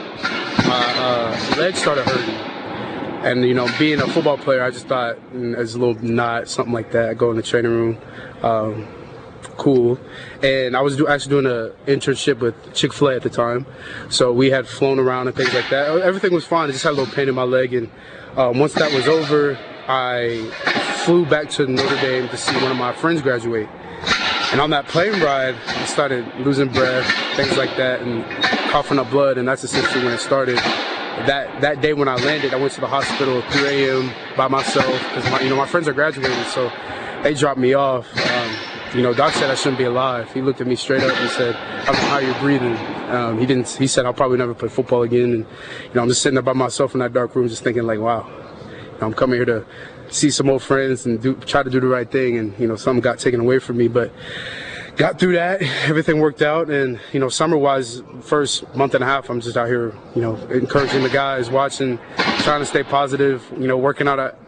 [0.69, 2.48] My uh, leg started hurting.
[3.25, 6.49] And, you know, being a football player, I just thought mm, as a little knot,
[6.49, 7.99] something like that, go in the training room.
[8.43, 8.87] Um,
[9.57, 9.99] cool.
[10.43, 13.67] And I was do, actually doing an internship with Chick Fil A at the time,
[14.09, 16.01] so we had flown around and things like that.
[16.01, 16.69] Everything was fine.
[16.69, 17.91] I just had a little pain in my leg, and
[18.37, 20.51] um, once that was over, I
[21.05, 23.69] flew back to Notre Dame to see one of my friends graduate.
[24.53, 28.25] And on that plane ride, I started losing breath, things like that, and
[28.71, 30.59] coughing up blood, and that's essentially when it started
[31.27, 34.13] that that day when I landed, I went to the hospital at 3 a.m.
[34.37, 36.71] by myself because you know my friends are graduating, so
[37.23, 38.07] they dropped me off.
[38.17, 38.55] Um,
[38.95, 40.33] you know, Doc said I shouldn't be alive.
[40.33, 42.77] He looked at me straight up and said, "I don't know how you're breathing."
[43.11, 43.69] Um, he didn't.
[43.69, 45.47] He said, "I'll probably never play football again." And
[45.85, 48.01] you know, I'm just sitting there by myself in that dark room, just thinking like,
[48.01, 49.65] "Wow, you know, I'm coming here to
[50.11, 52.77] see some old friends and do try to do the right thing." And you know,
[52.77, 54.11] something got taken away from me, but
[54.99, 55.63] got through that.
[55.89, 59.57] Everything worked out, and you know, summer wise, first month and a half, I'm just
[59.57, 61.99] out here, you know, encouraging the guys, watching,
[62.41, 63.43] trying to stay positive.
[63.59, 64.39] You know, working out at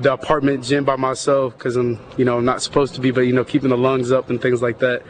[0.00, 3.32] the apartment gym by myself because I'm, you know, not supposed to be, but you
[3.32, 5.02] know, keeping the lungs up and things like that.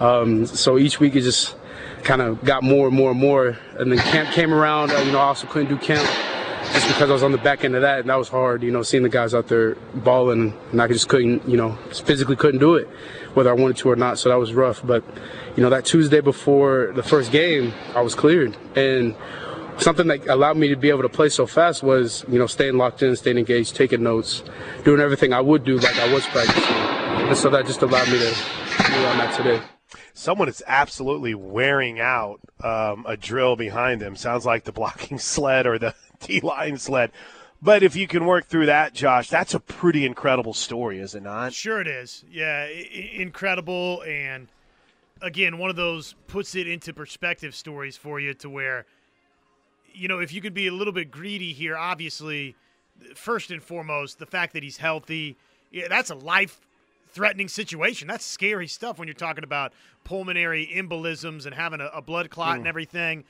[0.00, 1.56] Um, so each week it just
[2.02, 3.58] kind of got more and more and more.
[3.78, 4.92] And then camp came around.
[4.92, 6.08] Uh, you know, I also couldn't do camp
[6.72, 8.62] just because I was on the back end of that, and that was hard.
[8.62, 12.36] You know, seeing the guys out there balling, and I just couldn't, you know, physically
[12.36, 12.88] couldn't do it,
[13.34, 14.18] whether I wanted to or not.
[14.18, 14.84] So that was rough.
[14.84, 15.04] But
[15.56, 19.14] you know, that Tuesday before the first game, I was cleared, and
[19.78, 22.76] something that allowed me to be able to play so fast was, you know, staying
[22.76, 24.42] locked in, staying engaged, taking notes,
[24.84, 26.76] doing everything I would do like I was practicing.
[27.28, 28.34] And so that just allowed me to
[28.78, 29.60] be where I'm today.
[30.12, 34.14] Someone is absolutely wearing out um, a drill behind them.
[34.16, 37.10] Sounds like the blocking sled or the D line sled.
[37.64, 41.22] But if you can work through that, Josh, that's a pretty incredible story, is it
[41.22, 41.54] not?
[41.54, 42.22] Sure, it is.
[42.30, 44.04] Yeah, incredible.
[44.06, 44.48] And
[45.22, 48.86] again, one of those puts it into perspective stories for you to where–
[49.94, 52.56] you know, if you could be a little bit greedy here, obviously,
[53.14, 55.36] first and foremost, the fact that he's healthy,
[55.70, 56.60] yeah, that's a life
[57.08, 58.08] threatening situation.
[58.08, 59.72] That's scary stuff when you're talking about
[60.02, 62.58] pulmonary embolisms and having a, a blood clot mm.
[62.58, 63.24] and everything.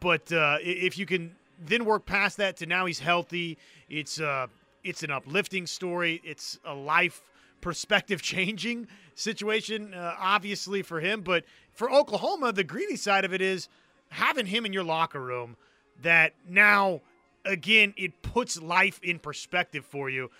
[0.00, 1.34] But uh, if you can
[1.66, 4.46] then work past that to now he's healthy, it's uh,
[4.84, 6.20] it's an uplifting story.
[6.24, 7.22] It's a life
[7.60, 11.22] perspective changing situation, uh, obviously for him.
[11.22, 13.68] But for Oklahoma, the greedy side of it is
[14.10, 15.56] having him in your locker room–
[16.02, 17.00] that now,
[17.44, 20.30] again, it puts life in perspective for you.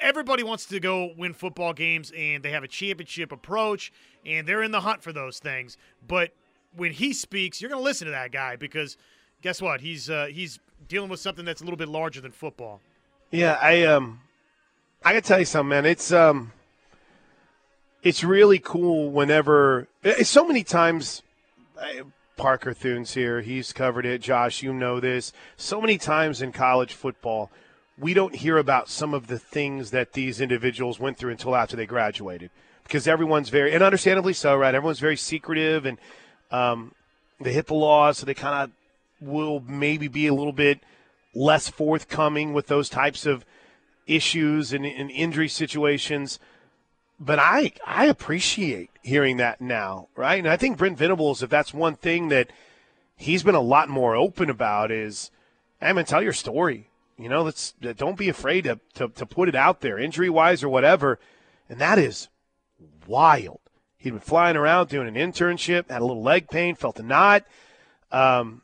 [0.00, 3.92] Everybody wants to go win football games and they have a championship approach
[4.26, 5.78] and they're in the hunt for those things.
[6.06, 6.32] But
[6.76, 8.98] when he speaks, you're going to listen to that guy because
[9.42, 9.80] guess what?
[9.80, 12.80] He's uh, he's dealing with something that's a little bit larger than football.
[13.30, 14.20] Yeah, I um,
[15.04, 15.86] I can tell you something, man.
[15.86, 16.52] It's um,
[18.02, 19.88] it's really cool whenever.
[20.22, 21.22] So many times,
[22.36, 23.40] Parker Thunes here.
[23.40, 24.22] He's covered it.
[24.22, 25.32] Josh, you know this.
[25.56, 27.50] So many times in college football,
[27.98, 31.76] we don't hear about some of the things that these individuals went through until after
[31.76, 32.50] they graduated
[32.84, 34.74] because everyone's very, and understandably so, right?
[34.74, 35.98] Everyone's very secretive and
[36.50, 36.92] um,
[37.40, 38.70] they hit the law, so they kind of
[39.20, 40.80] will maybe be a little bit
[41.34, 43.44] less forthcoming with those types of
[44.06, 46.38] issues and, and injury situations
[47.20, 50.38] but I I appreciate hearing that now, right?
[50.38, 52.50] And I think Brent Venables, if that's one thing that
[53.14, 55.30] he's been a lot more open about, is,
[55.80, 56.88] hey man, tell your story.
[57.18, 60.64] You know, let's don't be afraid to to, to put it out there, injury wise
[60.64, 61.20] or whatever.
[61.68, 62.28] And that is
[63.06, 63.60] wild.
[63.98, 67.44] He'd been flying around doing an internship, had a little leg pain, felt a knot.
[68.10, 68.62] Um,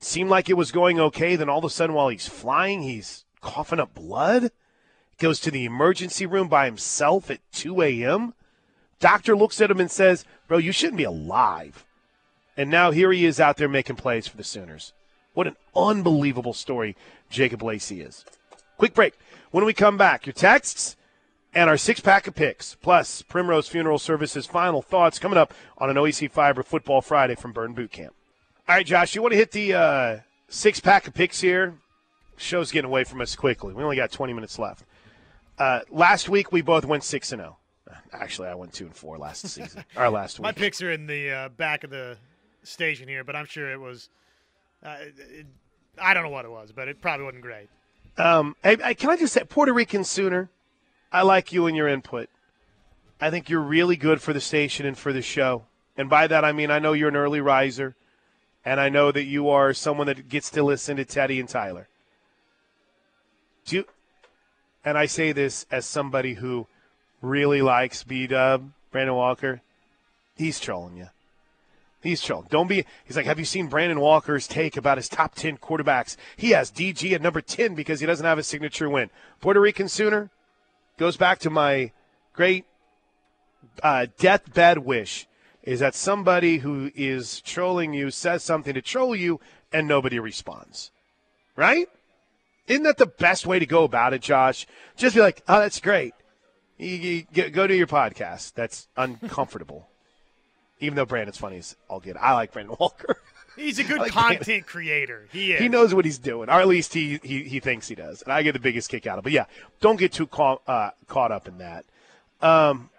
[0.00, 1.36] seemed like it was going okay.
[1.36, 4.50] Then all of a sudden, while he's flying, he's coughing up blood
[5.18, 8.34] goes to the emergency room by himself at 2 a.m.
[9.00, 11.84] Doctor looks at him and says, Bro, you shouldn't be alive.
[12.56, 14.92] And now here he is out there making plays for the Sooners.
[15.34, 16.96] What an unbelievable story
[17.28, 18.24] Jacob Lacey is.
[18.78, 19.14] Quick break.
[19.50, 20.96] When we come back, your texts
[21.54, 25.90] and our six pack of picks, plus Primrose Funeral Services final thoughts coming up on
[25.90, 28.14] an OEC Fiber Football Friday from Burn Boot Camp.
[28.68, 31.78] All right, Josh, you want to hit the uh, six pack of picks here?
[32.36, 33.72] Show's getting away from us quickly.
[33.72, 34.84] We only got 20 minutes left.
[35.56, 37.58] Uh, last week we both went six and zero.
[37.88, 37.94] Oh.
[38.12, 39.84] Actually, I went two and four last season.
[39.96, 40.42] Our last week.
[40.42, 42.18] My picks are in the uh, back of the
[42.64, 44.08] station here, but I'm sure it was.
[44.82, 45.46] Uh, it,
[46.02, 47.68] I don't know what it was, but it probably wasn't great.
[48.18, 50.50] Um, hey, can I just say, Puerto Rican Sooner,
[51.12, 52.28] I like you and your input.
[53.20, 55.66] I think you're really good for the station and for the show.
[55.96, 57.94] And by that, I mean I know you're an early riser,
[58.66, 61.86] and I know that you are someone that gets to listen to Teddy and Tyler.
[63.64, 63.84] Do you,
[64.84, 66.66] and I say this as somebody who
[67.22, 69.62] really likes B Dub, Brandon Walker.
[70.34, 71.08] He's trolling you.
[72.02, 72.48] He's trolling.
[72.50, 72.84] Don't be.
[73.04, 76.16] He's like, have you seen Brandon Walker's take about his top ten quarterbacks?
[76.36, 79.10] He has DG at number ten because he doesn't have a signature win.
[79.40, 80.30] Puerto Rican Sooner
[80.98, 81.92] goes back to my
[82.32, 82.64] great
[83.82, 85.26] uh, deathbed wish
[85.66, 89.40] is that somebody who is trolling you says something to troll you
[89.72, 90.92] and nobody responds.
[91.56, 91.88] Right?
[92.68, 94.66] Isn't that the best way to go about it, Josh?
[94.96, 96.14] Just be like, oh, that's great.
[96.78, 98.54] You, you, go to your podcast.
[98.54, 99.88] That's uncomfortable.
[100.78, 102.16] Even though Brandon's funny as all get.
[102.16, 103.16] I like Brandon Walker.
[103.56, 104.64] He's a good like content Brandon.
[104.64, 105.28] creator.
[105.32, 105.60] He is.
[105.60, 108.20] He knows what he's doing, or at least he, he, he thinks he does.
[108.20, 109.24] And I get the biggest kick out of it.
[109.24, 109.46] But yeah,
[109.80, 111.86] don't get too caught, uh, caught up in that.
[112.42, 112.90] Um,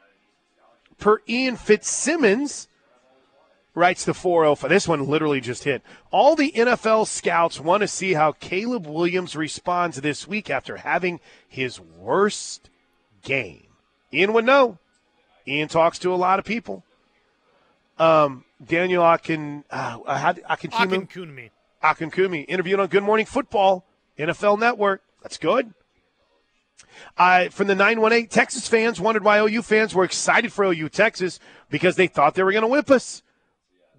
[1.00, 2.68] per Ian Fitzsimmons,
[3.78, 4.70] writes the 405.
[4.70, 5.84] This one literally just hit.
[6.12, 11.20] All the NFL scouts want to see how Caleb Williams responds this week after having
[11.48, 12.70] his worst
[13.22, 13.68] game.
[14.12, 14.80] Ian would know.
[15.48, 16.84] Ian talks to a lot of people.
[18.00, 21.50] Um, Daniel Akin, uh, Akinkunmi, Akinkunmi.
[21.84, 23.86] Akinkunmi interviewed on Good Morning Football,
[24.18, 25.02] NFL Network.
[25.22, 25.74] That's good.
[27.15, 31.39] Uh, from the 918, Texas fans wondered why OU fans were excited for OU Texas
[31.70, 33.24] because they thought they were going to whip us.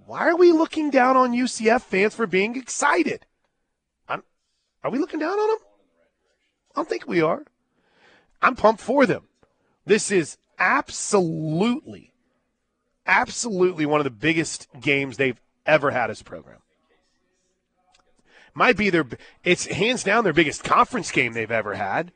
[0.06, 3.26] Why are we looking down on UCF fans for being excited?
[4.08, 4.22] I'm,
[4.82, 5.58] are we looking down on them?
[6.70, 7.44] I don't think we are.
[8.40, 9.24] I'm pumped for them.
[9.84, 12.12] This is absolutely,
[13.06, 16.58] absolutely one of the biggest games they've ever had as a program.
[18.54, 19.06] Might be their,
[19.44, 22.12] it's hands down their biggest conference game they've ever had.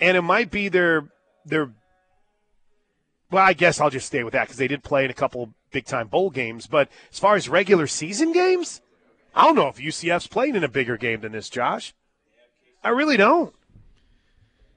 [0.00, 1.08] And it might be their,
[1.44, 1.70] their,
[3.30, 5.54] well, I guess I'll just stay with that because they did play in a couple
[5.70, 6.66] big time bowl games.
[6.66, 8.80] But as far as regular season games,
[9.34, 11.94] I don't know if UCF's playing in a bigger game than this, Josh.
[12.82, 13.54] I really don't.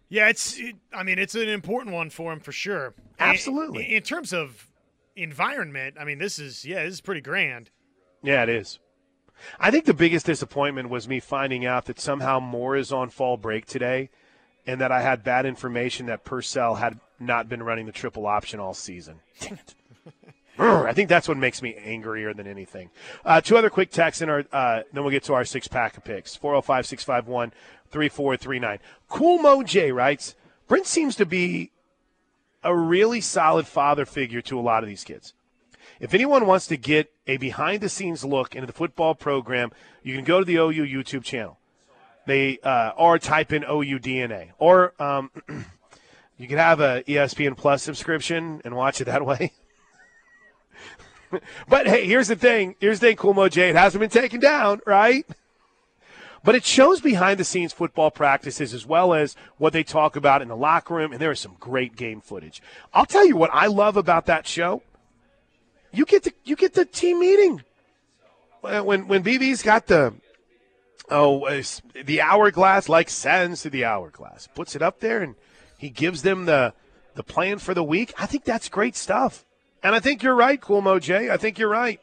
[0.10, 0.58] Yeah, it's.
[0.58, 2.96] It, I mean, it's an important one for him for sure.
[3.20, 3.86] Absolutely.
[3.86, 4.68] In, in terms of
[5.16, 7.70] environment, I mean, this is yeah, this is pretty grand.
[8.24, 8.80] Yeah, it is.
[9.60, 13.38] I think the biggest disappointment was me finding out that somehow Moore is on fall
[13.38, 14.10] break today,
[14.70, 18.60] and that I had bad information that Purcell had not been running the triple option
[18.60, 19.20] all season.
[19.40, 19.76] Dang it.
[20.60, 22.92] I think that's what makes me angrier than anything.
[23.26, 25.98] Uh, two other quick texts in our, uh, then we'll get to our six pack
[25.98, 27.52] of picks 405 651
[27.90, 28.80] 3439.
[29.08, 30.36] Cool Mo J writes
[30.68, 31.72] Brent seems to be
[32.64, 35.34] a really solid father figure to a lot of these kids.
[36.00, 39.72] If anyone wants to get a behind the scenes look into the football program,
[40.04, 41.59] you can go to the OU YouTube channel.
[42.30, 45.32] They uh, or type in OU DNA, or um,
[46.38, 49.52] you can have a ESPN Plus subscription and watch it that way.
[51.68, 52.76] but hey, here's the thing.
[52.80, 53.42] Here's the thing, Cool.
[53.44, 55.26] It hasn't been taken down, right?
[56.44, 60.44] But it shows behind the scenes football practices as well as what they talk about
[60.44, 62.62] in the locker room, and there is some great game footage.
[62.94, 64.84] I'll tell you what I love about that show.
[65.92, 67.64] You get the you get the team meeting.
[68.62, 70.14] When when BV's got the
[71.10, 71.62] oh
[72.06, 75.36] the hourglass like sends to the hourglass, puts it up there and
[75.78, 76.74] he gives them the
[77.16, 78.14] the plan for the week.
[78.18, 79.46] I think that's great stuff.
[79.82, 81.30] And I think you're right, Cool Mo J.
[81.30, 82.00] I think you're right.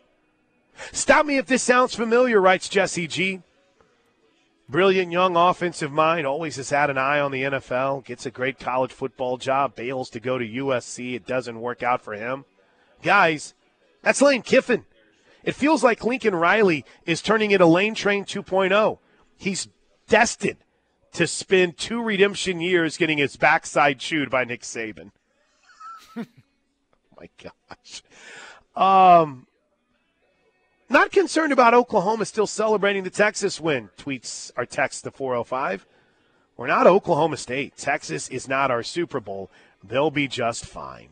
[0.93, 3.43] Stop me if this sounds familiar, writes Jesse G.
[4.69, 8.59] Brilliant young offensive mind, always has had an eye on the NFL, gets a great
[8.59, 11.15] college football job, bails to go to USC.
[11.15, 12.45] It doesn't work out for him.
[13.03, 13.55] Guys,
[14.03, 14.85] that's Lane Kiffin.
[15.47, 18.99] It feels like Lincoln Riley is turning into Lane Train 2.0.
[19.39, 19.69] He's
[20.09, 20.59] destined
[21.13, 25.13] to spend two redemption years getting his backside chewed by Nick Saban
[27.21, 28.03] my gosh.
[28.75, 29.47] Um,
[30.89, 35.87] not concerned about Oklahoma still celebrating the Texas win, tweets our text to 405.
[36.57, 37.77] We're not Oklahoma State.
[37.77, 39.51] Texas is not our Super Bowl.
[39.85, 41.11] They'll be just fine.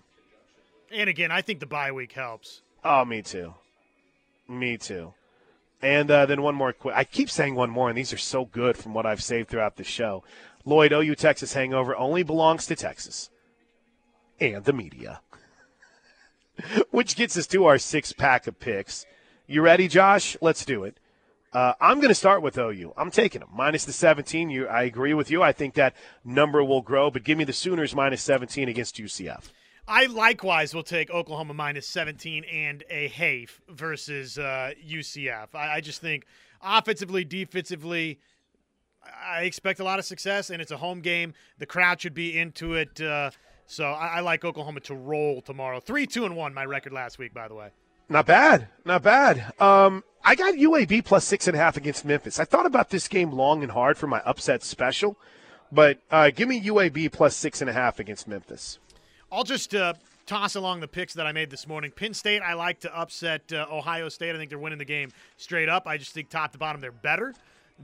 [0.90, 2.62] And again, I think the bye week helps.
[2.82, 3.54] Oh, me too.
[4.48, 5.14] Me too.
[5.82, 6.94] And uh, then one more quick.
[6.94, 9.76] I keep saying one more, and these are so good from what I've saved throughout
[9.76, 10.24] the show.
[10.64, 13.30] Lloyd, OU Texas hangover only belongs to Texas
[14.40, 15.20] and the media.
[16.90, 19.04] Which gets us to our six pack of picks.
[19.46, 20.36] You ready, Josh?
[20.40, 20.98] Let's do it.
[21.52, 22.94] Uh, I'm going to start with OU.
[22.96, 24.50] I'm taking them minus the 17.
[24.50, 25.42] You, I agree with you.
[25.42, 25.94] I think that
[26.24, 29.52] number will grow, but give me the Sooners minus 17 against UCF.
[29.86, 35.48] I likewise will take Oklahoma minus 17 and a half versus uh, UCF.
[35.54, 36.24] I, I, just think
[36.62, 38.18] offensively, defensively,
[39.22, 41.34] I expect a lot of success, and it's a home game.
[41.58, 42.98] The crowd should be into it.
[42.98, 43.30] Uh,
[43.66, 45.80] so I, I like Oklahoma to roll tomorrow.
[45.80, 46.54] Three, two, and one.
[46.54, 47.68] My record last week, by the way.
[48.08, 48.68] Not bad.
[48.86, 49.52] Not bad.
[49.60, 52.38] Um, I got UAB plus six and a half against Memphis.
[52.38, 55.18] I thought about this game long and hard for my upset special.
[55.72, 58.78] But uh, give me UAB plus six and a half against Memphis.
[59.34, 59.94] I'll just uh,
[60.26, 61.90] toss along the picks that I made this morning.
[61.90, 64.32] Penn State, I like to upset uh, Ohio State.
[64.32, 65.88] I think they're winning the game straight up.
[65.88, 67.34] I just think top to bottom they're better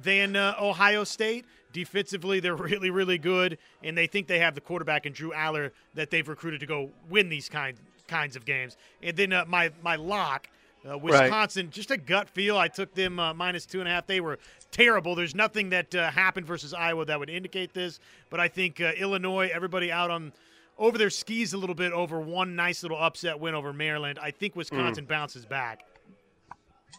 [0.01, 1.45] than uh, Ohio State.
[1.73, 5.73] Defensively, they're really, really good, and they think they have the quarterback in Drew Allar
[5.95, 7.77] that they've recruited to go win these kind,
[8.07, 8.77] kinds of games.
[9.03, 10.49] And then uh, my my lock,
[10.89, 11.73] uh, Wisconsin, right.
[11.73, 12.59] just a gut feel.
[12.59, 14.07] I took them uh, minus two and a half.
[14.07, 14.39] They were
[14.71, 15.17] terrible.
[15.17, 17.99] There's nothing that uh, happened versus Iowa that would indicate this,
[18.31, 20.33] but I think uh, Illinois, everybody out on
[20.81, 24.19] over their skis a little bit over one nice little upset win over Maryland.
[24.21, 25.09] I think Wisconsin mm.
[25.09, 25.85] bounces back.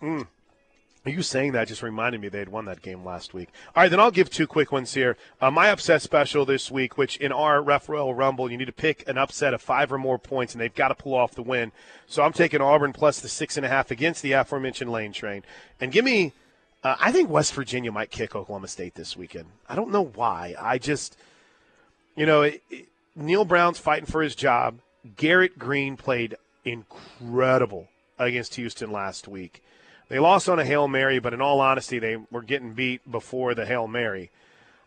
[0.02, 0.28] Mm.
[1.04, 3.50] You saying that just reminded me they had won that game last week.
[3.76, 5.18] All right, then I'll give two quick ones here.
[5.42, 8.72] Uh, my upset special this week, which in our Ref Royal Rumble, you need to
[8.72, 11.42] pick an upset of five or more points, and they've got to pull off the
[11.42, 11.72] win.
[12.06, 15.44] So I'm taking Auburn plus the six and a half against the aforementioned Lane Train.
[15.80, 16.34] And give me,
[16.84, 19.48] uh, I think West Virginia might kick Oklahoma State this weekend.
[19.68, 20.54] I don't know why.
[20.60, 21.18] I just,
[22.16, 24.80] you know, it, it, Neal Brown's fighting for his job.
[25.16, 29.64] Garrett Greene played incredible against Houston last week.
[30.08, 33.56] They lost on a Hail Mary, but in all honesty, they were getting beat before
[33.56, 34.30] the Hail Mary.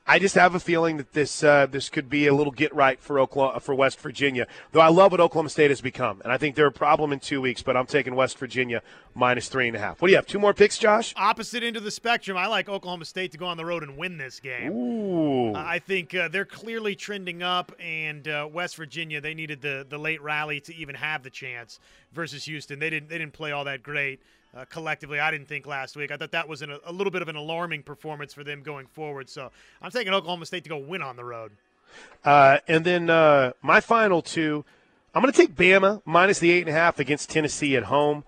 [0.07, 3.01] I just have a feeling that this uh, this could be a little get right
[3.01, 4.47] for Oklahoma, for West Virginia.
[4.73, 7.21] Though I love what Oklahoma State has become, and I think they're a problem in
[7.21, 7.63] two weeks.
[7.63, 8.83] But I'm taking West Virginia
[9.15, 10.03] minus three and a half.
[10.03, 10.27] What do you have?
[10.27, 11.15] Two more picks, Josh?
[11.17, 12.37] Opposite end of the spectrum.
[12.37, 14.73] I like Oklahoma State to go on the road and win this game.
[14.73, 15.55] Ooh.
[15.55, 19.87] Uh, I think uh, they're clearly trending up, and uh, West Virginia they needed the
[19.89, 21.81] the late rally to even have the chance
[22.13, 22.79] versus Houston.
[22.79, 24.21] They didn't they didn't play all that great
[24.57, 25.19] uh, collectively.
[25.19, 26.11] I didn't think last week.
[26.11, 28.87] I thought that was an, a little bit of an alarming performance for them going
[28.87, 29.29] forward.
[29.29, 29.51] So
[29.83, 31.53] I'm taking Oklahoma State to go win on the road.
[32.25, 34.65] Uh, and then uh, my final two,
[35.15, 38.25] I'm going to take Bama minus the eight and a half against Tennessee at home.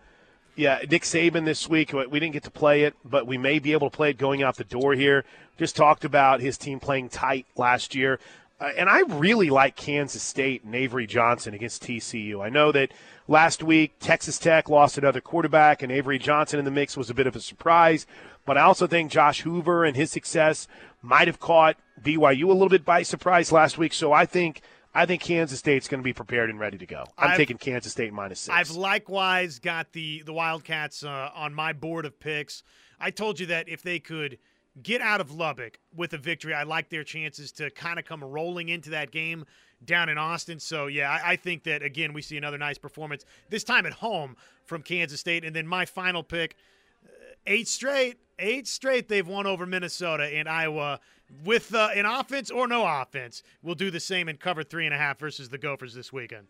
[0.54, 1.92] Yeah, Nick Saban this week.
[1.92, 4.42] We didn't get to play it, but we may be able to play it going
[4.42, 5.24] out the door here.
[5.58, 8.18] Just talked about his team playing tight last year.
[8.58, 12.42] Uh, and I really like Kansas State and Avery Johnson against TCU.
[12.42, 12.92] I know that
[13.28, 17.14] last week Texas Tech lost another quarterback, and Avery Johnson in the mix was a
[17.14, 18.06] bit of a surprise.
[18.46, 20.68] But I also think Josh Hoover and his success
[21.02, 23.92] might have caught BYU a little bit by surprise last week.
[23.92, 24.62] So I think
[24.94, 27.04] I think Kansas State's going to be prepared and ready to go.
[27.18, 28.56] I'm I've, taking Kansas State minus six.
[28.56, 32.62] I've likewise got the the Wildcats uh, on my board of picks.
[32.98, 34.38] I told you that if they could–
[34.82, 36.54] get out of Lubbock with a victory.
[36.54, 39.44] I like their chances to kind of come rolling into that game
[39.84, 40.58] down in Austin.
[40.60, 43.94] So, yeah, I, I, think that, again, we see another nice performance, this time at
[43.94, 45.44] home from Kansas State.
[45.44, 46.56] And then my final pick
[47.04, 47.08] uh,
[47.46, 51.00] eight straight, eight straight they've won over Minnesota and Iowa
[51.44, 53.42] with uh, an offense or no offense.
[53.62, 56.46] We'll do the same and cover three and a half versus the Gophers this weekend.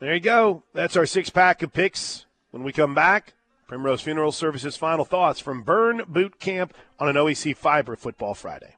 [0.00, 0.62] There you go.
[0.74, 2.26] That's our six pack of picks.
[2.50, 3.34] When we come back,
[3.68, 8.76] Primrose Funeral Services final thoughts from Burn Boot Camp on an OEC Fiber Football Friday.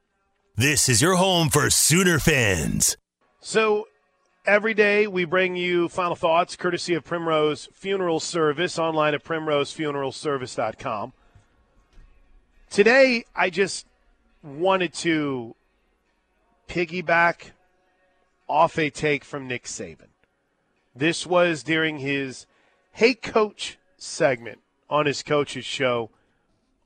[0.56, 2.96] This is your home for Sooner fans.
[3.38, 3.86] So
[4.44, 11.12] every day we bring you final thoughts courtesy of Primrose Funeral Service online at primrosefuneralservice.com.
[12.68, 13.86] Today I just
[14.42, 15.54] wanted to
[16.68, 17.52] piggyback
[18.48, 20.08] off a take from Nick Saban.
[20.96, 22.46] This was during his
[22.90, 24.58] Hey Coach segment
[24.90, 26.10] on his coach's show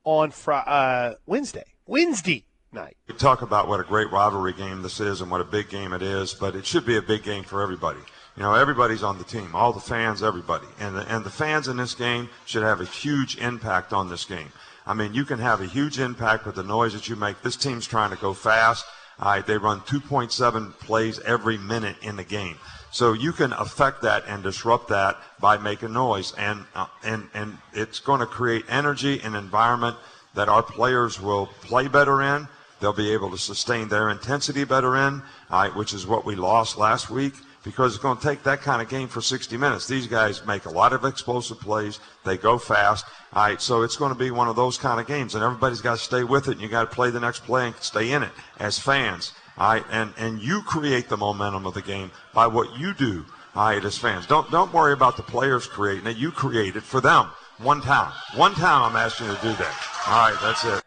[0.05, 1.64] on Fri- uh, Wednesday.
[1.86, 2.96] Wednesday night.
[3.09, 5.92] We talk about what a great rivalry game this is and what a big game
[5.92, 8.00] it is, but it should be a big game for everybody.
[8.36, 10.66] You know, everybody's on the team, all the fans, everybody.
[10.80, 14.24] And the, and the fans in this game should have a huge impact on this
[14.24, 14.50] game.
[14.86, 17.40] I mean, you can have a huge impact with the noise that you make.
[17.42, 18.84] This team's trying to go fast.
[19.20, 22.57] All right, they run 2.7 plays every minute in the game.
[22.95, 27.59] So you can affect that and disrupt that by making noise, and uh, and and
[27.72, 29.97] it's going to create energy and environment
[30.34, 32.47] that our players will play better in.
[32.78, 36.78] They'll be able to sustain their intensity better in, uh, which is what we lost
[36.78, 37.34] last week
[37.64, 39.88] because it's going to take that kind of game for 60 minutes.
[39.88, 41.99] These guys make a lot of explosive plays.
[42.24, 43.07] They go fast.
[43.32, 45.80] All right, so it's going to be one of those kind of games, and everybody's
[45.80, 48.12] got to stay with it, and you got to play the next play and stay
[48.12, 49.32] in it as fans.
[49.57, 53.24] All right, and, and you create the momentum of the game by what you do,
[53.55, 54.26] all right, as fans.
[54.26, 56.16] Don't, don't worry about the players creating it.
[56.16, 57.30] You create it for them.
[57.59, 58.12] One time.
[58.34, 59.88] One time I'm asking you to do that.
[60.09, 60.82] All right, that's it.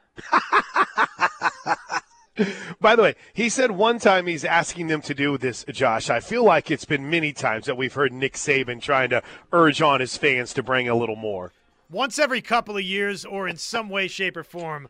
[2.81, 6.09] By the way, he said one time he's asking them to do this, Josh.
[6.09, 9.81] I feel like it's been many times that we've heard Nick Saban trying to urge
[9.81, 11.53] on his fans to bring a little more.
[11.89, 14.89] Once every couple of years, or in some way, shape, or form.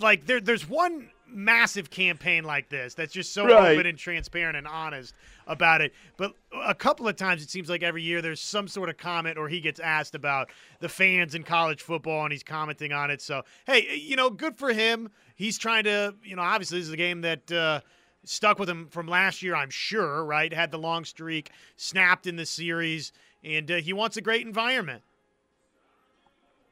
[0.00, 3.72] Like there, there's one massive campaign like this that's just so right.
[3.72, 5.14] open and transparent and honest
[5.46, 5.92] about it.
[6.16, 9.38] But a couple of times it seems like every year there's some sort of comment
[9.38, 13.20] or he gets asked about the fans in college football and he's commenting on it.
[13.20, 15.10] So, hey, you know, good for him.
[15.34, 17.80] He's trying to, you know, obviously this is a game that uh,
[18.24, 20.52] stuck with him from last year, I'm sure, right?
[20.52, 23.12] Had the long streak, snapped in the series,
[23.42, 25.02] and uh, he wants a great environment.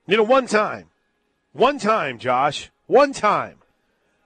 [0.06, 0.86] You know, one time,
[1.52, 3.59] one time, Josh, one time.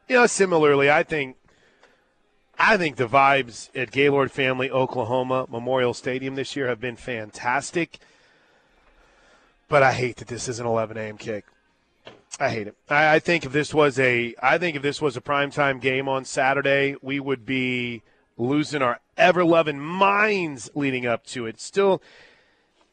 [0.08, 1.36] You know, similarly, I think,
[2.58, 7.98] I think the vibes at Gaylord Family Oklahoma Memorial Stadium this year have been fantastic.
[9.68, 11.16] But I hate that this is an 11 a.m.
[11.16, 11.46] kick.
[12.38, 12.76] I hate it.
[12.90, 16.06] I, I think if this was a, I think if this was a primetime game
[16.06, 18.02] on Saturday, we would be
[18.36, 21.60] losing our ever loving minds leading up to it.
[21.60, 22.02] Still,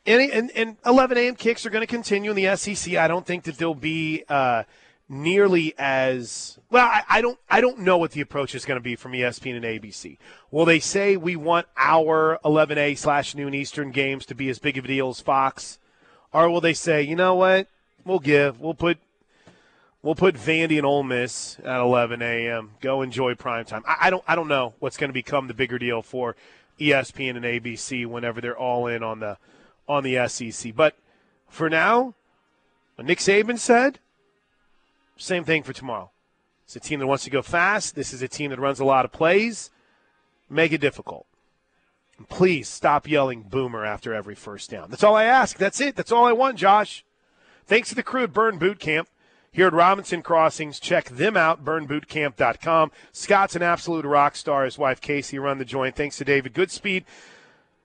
[0.05, 1.35] and, and, and 11 a.m.
[1.35, 2.95] kicks are going to continue in the SEC.
[2.95, 4.63] I don't think that they'll be uh,
[5.11, 6.85] nearly as well.
[6.85, 7.37] I, I, don't.
[7.49, 10.17] I don't know what the approach is going to be from ESPN and ABC.
[10.49, 14.77] Will they say we want our 11A slash noon Eastern games to be as big
[14.77, 15.77] of a deal as Fox,
[16.33, 17.67] or will they say, you know what,
[18.05, 18.97] we'll give, we'll put.
[20.03, 22.71] We'll put Vandy and Ole Miss at 11 a.m.
[22.81, 23.83] Go enjoy prime time.
[23.85, 24.23] I, I don't.
[24.27, 26.35] I don't know what's going to become the bigger deal for
[26.79, 29.37] ESPN and ABC whenever they're all in on the
[29.87, 30.75] on the SEC.
[30.75, 30.95] But
[31.49, 32.15] for now,
[32.97, 33.99] Nick Saban said,
[35.23, 36.11] same thing for tomorrow.
[36.65, 37.95] It's a team that wants to go fast.
[37.95, 39.71] This is a team that runs a lot of plays.
[40.49, 41.25] Make it difficult.
[42.17, 44.89] And please stop yelling boomer after every first down.
[44.89, 45.57] That's all I ask.
[45.57, 45.95] That's it.
[45.95, 47.03] That's all I want, Josh.
[47.65, 49.09] Thanks to the crew at Burn Boot Camp
[49.51, 50.79] here at Robinson Crossings.
[50.79, 52.91] Check them out, burnbootcamp.com.
[53.11, 54.65] Scott's an absolute rock star.
[54.65, 55.95] His wife, Casey, run the joint.
[55.95, 57.03] Thanks to David Goodspeed.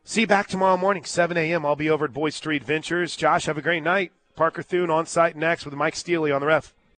[0.05, 1.67] See you back tomorrow morning, 7 a.m.
[1.67, 3.17] I'll be over at Boyd Street Ventures.
[3.17, 4.13] Josh, have a great night.
[4.37, 6.73] Parker Thune on site next with Mike Steely on the ref.